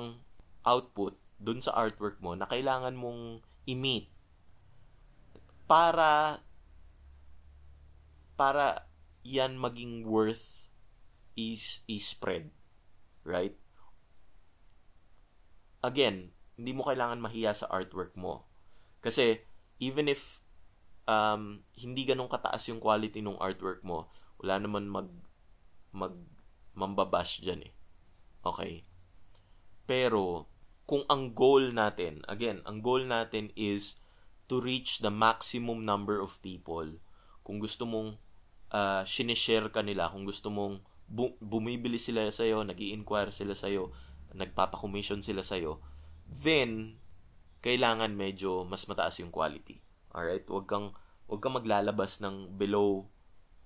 output 0.63 1.19
dun 1.35 1.59
sa 1.59 1.75
artwork 1.75 2.23
mo 2.23 2.31
na 2.39 2.47
kailangan 2.47 2.95
mong 2.95 3.43
i-meet 3.67 4.07
para 5.67 6.41
para 8.39 8.89
yan 9.21 9.59
maging 9.59 10.07
worth 10.07 10.71
is 11.37 11.83
i-spread. 11.85 12.51
Right? 13.23 13.55
Again, 15.79 16.35
hindi 16.59 16.71
mo 16.75 16.83
kailangan 16.83 17.23
mahiya 17.23 17.55
sa 17.55 17.69
artwork 17.71 18.15
mo. 18.19 18.47
Kasi 18.99 19.43
even 19.79 20.11
if 20.11 20.43
um, 21.09 21.65
hindi 21.73 22.05
ganun 22.05 22.29
kataas 22.29 22.69
yung 22.69 22.77
quality 22.77 23.25
ng 23.25 23.41
artwork 23.41 23.81
mo, 23.81 24.13
wala 24.37 24.61
naman 24.61 24.85
mag 24.85 25.09
mag 25.89 26.13
mambabash 26.77 27.41
dyan 27.41 27.65
eh. 27.65 27.73
Okay? 28.45 28.85
Pero, 29.89 30.45
kung 30.85 31.01
ang 31.09 31.33
goal 31.33 31.73
natin, 31.73 32.21
again, 32.29 32.61
ang 32.69 32.85
goal 32.85 33.03
natin 33.09 33.49
is 33.57 33.97
to 34.45 34.61
reach 34.61 35.01
the 35.01 35.09
maximum 35.09 35.83
number 35.83 36.21
of 36.21 36.37
people. 36.45 37.01
Kung 37.41 37.57
gusto 37.57 37.89
mong 37.89 38.21
uh, 38.71 39.01
sinishare 39.03 39.73
ka 39.73 39.81
nila, 39.81 40.13
kung 40.13 40.23
gusto 40.23 40.53
mong 40.53 40.85
bu- 41.09 41.35
bumibili 41.41 41.97
sila 41.97 42.29
sa 42.29 42.45
iyo, 42.45 42.61
nag 42.61 42.77
inquire 42.77 43.33
sila 43.33 43.57
sa 43.57 43.67
iyo, 43.67 43.91
nagpapa-commission 44.31 45.25
sila 45.25 45.41
sa 45.41 45.57
iyo, 45.57 45.81
then 46.29 47.01
kailangan 47.59 48.13
medyo 48.15 48.63
mas 48.63 48.85
mataas 48.87 49.19
yung 49.19 49.33
quality. 49.33 49.88
Alright? 50.13 50.45
Huwag 50.49 50.65
kang, 50.65 50.93
huwag 51.29 51.41
kang 51.41 51.57
maglalabas 51.57 52.21
ng 52.21 52.57
below 52.57 53.09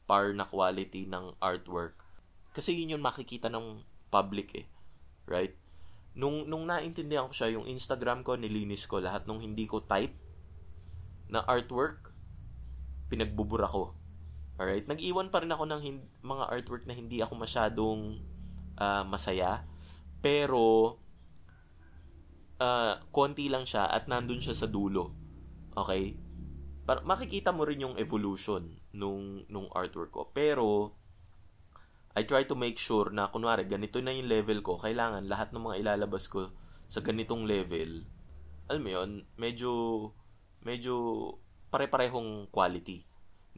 par 0.07 0.35
na 0.35 0.43
quality 0.43 1.07
ng 1.07 1.35
artwork. 1.39 1.99
Kasi 2.51 2.75
yun 2.75 2.99
yung 2.99 3.05
makikita 3.05 3.47
ng 3.47 3.81
public 4.11 4.53
eh. 4.55 4.67
Right? 5.23 5.55
nung, 6.13 6.45
nung 6.45 6.69
naintindihan 6.69 7.25
ko 7.25 7.33
siya, 7.33 7.57
yung 7.57 7.65
Instagram 7.65 8.21
ko, 8.21 8.37
nilinis 8.37 8.85
ko 8.85 9.01
lahat 9.01 9.25
nung 9.25 9.41
hindi 9.41 9.65
ko 9.65 9.81
type 9.81 10.13
na 11.29 11.41
artwork, 11.41 12.13
pinagbubura 13.09 13.65
ko. 13.65 13.97
Alright? 14.61 14.85
Nag-iwan 14.85 15.33
pa 15.33 15.41
rin 15.41 15.49
ako 15.49 15.65
ng 15.65 15.81
hin- 15.81 16.09
mga 16.21 16.45
artwork 16.53 16.85
na 16.85 16.93
hindi 16.93 17.25
ako 17.25 17.33
masyadong 17.41 18.21
uh, 18.77 19.03
masaya. 19.09 19.65
Pero, 20.21 20.97
uh, 22.61 22.93
konti 23.09 23.49
lang 23.49 23.65
siya 23.65 23.89
at 23.89 24.05
nandun 24.05 24.39
siya 24.39 24.53
sa 24.53 24.69
dulo. 24.69 25.09
Okay? 25.73 26.13
Para 26.83 26.99
makikita 27.07 27.55
mo 27.55 27.63
rin 27.63 27.83
yung 27.83 27.95
evolution 27.95 28.79
nung 28.91 29.47
nung 29.47 29.71
artwork 29.71 30.11
ko. 30.11 30.27
Pero 30.35 30.97
I 32.13 32.27
try 32.27 32.45
to 32.45 32.53
make 32.53 32.77
sure 32.77 33.09
na 33.09 33.33
kunwari 33.33 33.65
ganito 33.65 33.97
na 33.97 34.13
yung 34.13 34.29
level 34.29 34.61
ko, 34.61 34.77
kailangan 34.77 35.25
lahat 35.25 35.49
ng 35.49 35.63
mga 35.65 35.79
ilalabas 35.81 36.29
ko 36.29 36.53
sa 36.85 37.01
ganitong 37.01 37.49
level, 37.49 38.05
alam 38.69 38.81
mo 38.85 38.91
yun, 38.93 39.11
medyo, 39.33 39.71
medyo 40.61 40.93
pare-parehong 41.73 42.53
quality. 42.53 43.01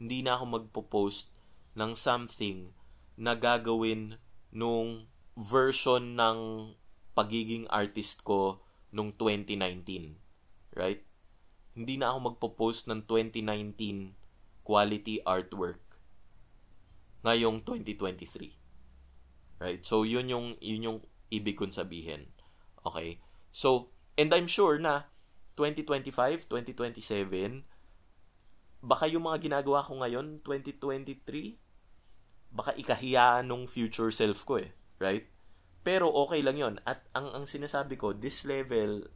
Hindi 0.00 0.24
na 0.24 0.40
ako 0.40 0.44
magpo-post 0.56 1.28
ng 1.76 1.92
something 1.92 2.72
na 3.20 3.36
gagawin 3.36 4.16
nung 4.56 5.04
version 5.36 6.16
ng 6.16 6.72
pagiging 7.12 7.68
artist 7.68 8.24
ko 8.24 8.64
nung 8.88 9.12
2019. 9.12 10.16
Right? 10.72 11.04
Hindi 11.76 12.00
na 12.00 12.08
ako 12.10 12.32
magpo-post 12.32 12.88
ng 12.88 13.04
2019 13.04 14.16
quality 14.64 15.20
artwork 15.28 15.78
ngayong 17.22 17.60
2023. 17.62 19.60
Right? 19.60 19.84
So, 19.84 20.08
yun 20.08 20.32
yung, 20.32 20.56
yun 20.64 20.86
yung 20.88 20.98
ibig 21.28 21.60
kong 21.60 21.76
sabihin. 21.76 22.32
Okay? 22.80 23.20
So, 23.52 23.92
and 24.16 24.32
I'm 24.32 24.48
sure 24.48 24.80
na 24.80 25.12
2025, 25.60 26.48
2027, 26.48 27.68
baka 28.80 29.04
yung 29.12 29.28
mga 29.28 29.44
ginagawa 29.44 29.84
ko 29.84 30.00
ngayon, 30.00 30.40
2023, 30.40 31.60
baka 32.56 32.72
ikahiyaan 32.80 33.52
nung 33.52 33.68
future 33.68 34.08
self 34.08 34.48
ko 34.48 34.64
eh. 34.64 34.72
Right? 34.96 35.28
Pero 35.84 36.08
okay 36.08 36.40
lang 36.40 36.56
yon 36.56 36.74
At 36.88 37.04
ang, 37.12 37.30
ang 37.36 37.44
sinasabi 37.44 38.00
ko, 38.00 38.16
this 38.16 38.48
level 38.48 39.06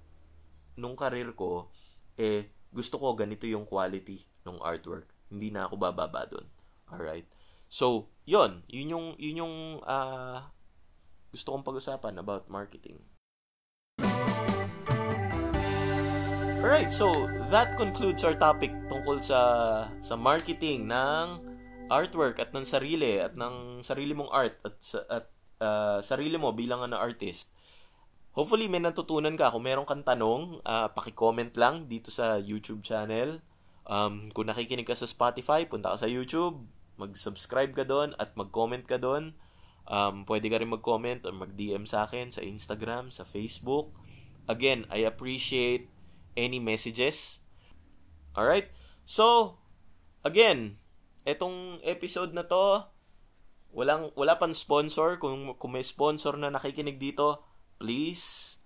nung 0.77 0.95
karir 0.95 1.33
ko, 1.35 1.73
eh, 2.21 2.53
gusto 2.69 3.01
ko 3.01 3.17
ganito 3.17 3.49
yung 3.49 3.65
quality 3.65 4.21
ng 4.45 4.61
artwork. 4.61 5.09
Hindi 5.33 5.49
na 5.49 5.65
ako 5.65 5.81
bababa 5.81 6.29
doon. 6.29 6.45
Alright? 6.93 7.25
So, 7.73 8.13
yon 8.29 8.69
Yun 8.69 8.93
yung, 8.93 9.07
yun 9.17 9.41
yung 9.47 9.57
uh, 9.89 10.45
gusto 11.33 11.57
kong 11.57 11.65
pag-usapan 11.65 12.21
about 12.21 12.53
marketing. 12.53 13.01
Alright, 16.61 16.93
so 16.93 17.09
that 17.49 17.73
concludes 17.81 18.21
our 18.21 18.37
topic 18.37 18.69
tungkol 18.93 19.17
sa 19.25 19.41
sa 20.05 20.13
marketing 20.13 20.85
ng 20.93 21.41
artwork 21.89 22.37
at 22.37 22.53
ng 22.53 22.69
sarili 22.69 23.17
at 23.17 23.33
ng 23.33 23.81
sarili 23.81 24.13
mong 24.13 24.29
art 24.29 24.61
at 24.61 24.77
at 25.09 25.27
uh, 25.65 25.99
sarili 26.05 26.37
mo 26.37 26.53
bilang 26.53 26.85
ano 26.85 27.01
artist. 27.01 27.57
Hopefully 28.31 28.71
may 28.71 28.79
natutunan 28.79 29.35
ka. 29.35 29.51
Kung 29.51 29.67
meron 29.67 29.87
kang 29.87 30.07
tanong, 30.07 30.63
uh, 30.63 30.87
paki-comment 30.95 31.51
lang 31.59 31.91
dito 31.91 32.15
sa 32.15 32.39
YouTube 32.39 32.87
channel. 32.87 33.43
Um, 33.91 34.31
kung 34.31 34.47
nakikinig 34.47 34.87
ka 34.87 34.95
sa 34.95 35.11
Spotify, 35.11 35.67
punta 35.67 35.91
ka 35.91 36.07
sa 36.07 36.07
YouTube, 36.07 36.63
mag-subscribe 36.95 37.75
ka 37.75 37.83
doon 37.83 38.15
at 38.23 38.39
mag-comment 38.39 38.87
ka 38.87 39.03
doon. 39.03 39.35
Um, 39.91 40.23
pwede 40.31 40.47
ka 40.47 40.63
rin 40.63 40.71
mag-comment 40.71 41.27
or 41.27 41.35
mag-DM 41.35 41.91
sa 41.91 42.07
akin 42.07 42.31
sa 42.31 42.47
Instagram, 42.47 43.11
sa 43.11 43.27
Facebook. 43.27 43.91
Again, 44.47 44.87
I 44.95 45.03
appreciate 45.03 45.91
any 46.39 46.63
messages. 46.63 47.43
Alright? 48.39 48.71
So, 49.03 49.59
again, 50.23 50.79
etong 51.27 51.83
episode 51.83 52.31
na 52.31 52.47
to, 52.47 52.87
walang, 53.75 54.15
wala 54.15 54.39
pang 54.39 54.55
sponsor. 54.55 55.19
Kung, 55.19 55.59
kung 55.59 55.75
may 55.75 55.83
sponsor 55.83 56.39
na 56.39 56.55
nakikinig 56.55 57.03
dito, 57.03 57.50
please, 57.81 58.61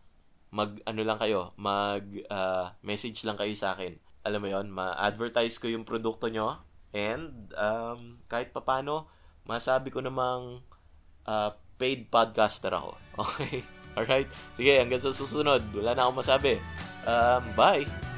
mag, 0.51 0.83
ano 0.85 1.01
lang 1.07 1.17
kayo, 1.23 1.55
mag, 1.55 2.03
uh, 2.29 2.75
message 2.83 3.23
lang 3.23 3.39
kayo 3.39 3.55
sa 3.55 3.79
akin. 3.79 3.95
Alam 4.27 4.41
mo 4.43 4.49
yon 4.51 4.67
ma-advertise 4.75 5.57
ko 5.63 5.71
yung 5.71 5.87
produkto 5.87 6.27
nyo. 6.27 6.59
And, 6.91 7.55
um, 7.55 8.19
kahit 8.27 8.51
papano, 8.51 9.07
masabi 9.47 9.95
ko 9.95 10.03
namang 10.03 10.67
uh, 11.25 11.51
paid 11.79 12.11
podcaster 12.11 12.75
ako. 12.75 12.99
Okay? 13.15 13.63
Alright? 13.95 14.27
Sige, 14.59 14.75
hanggang 14.75 14.99
sa 14.99 15.15
susunod. 15.15 15.63
Wala 15.71 15.95
na 15.95 16.11
akong 16.11 16.19
masabi. 16.19 16.59
Um, 17.07 17.43
bye! 17.55 18.14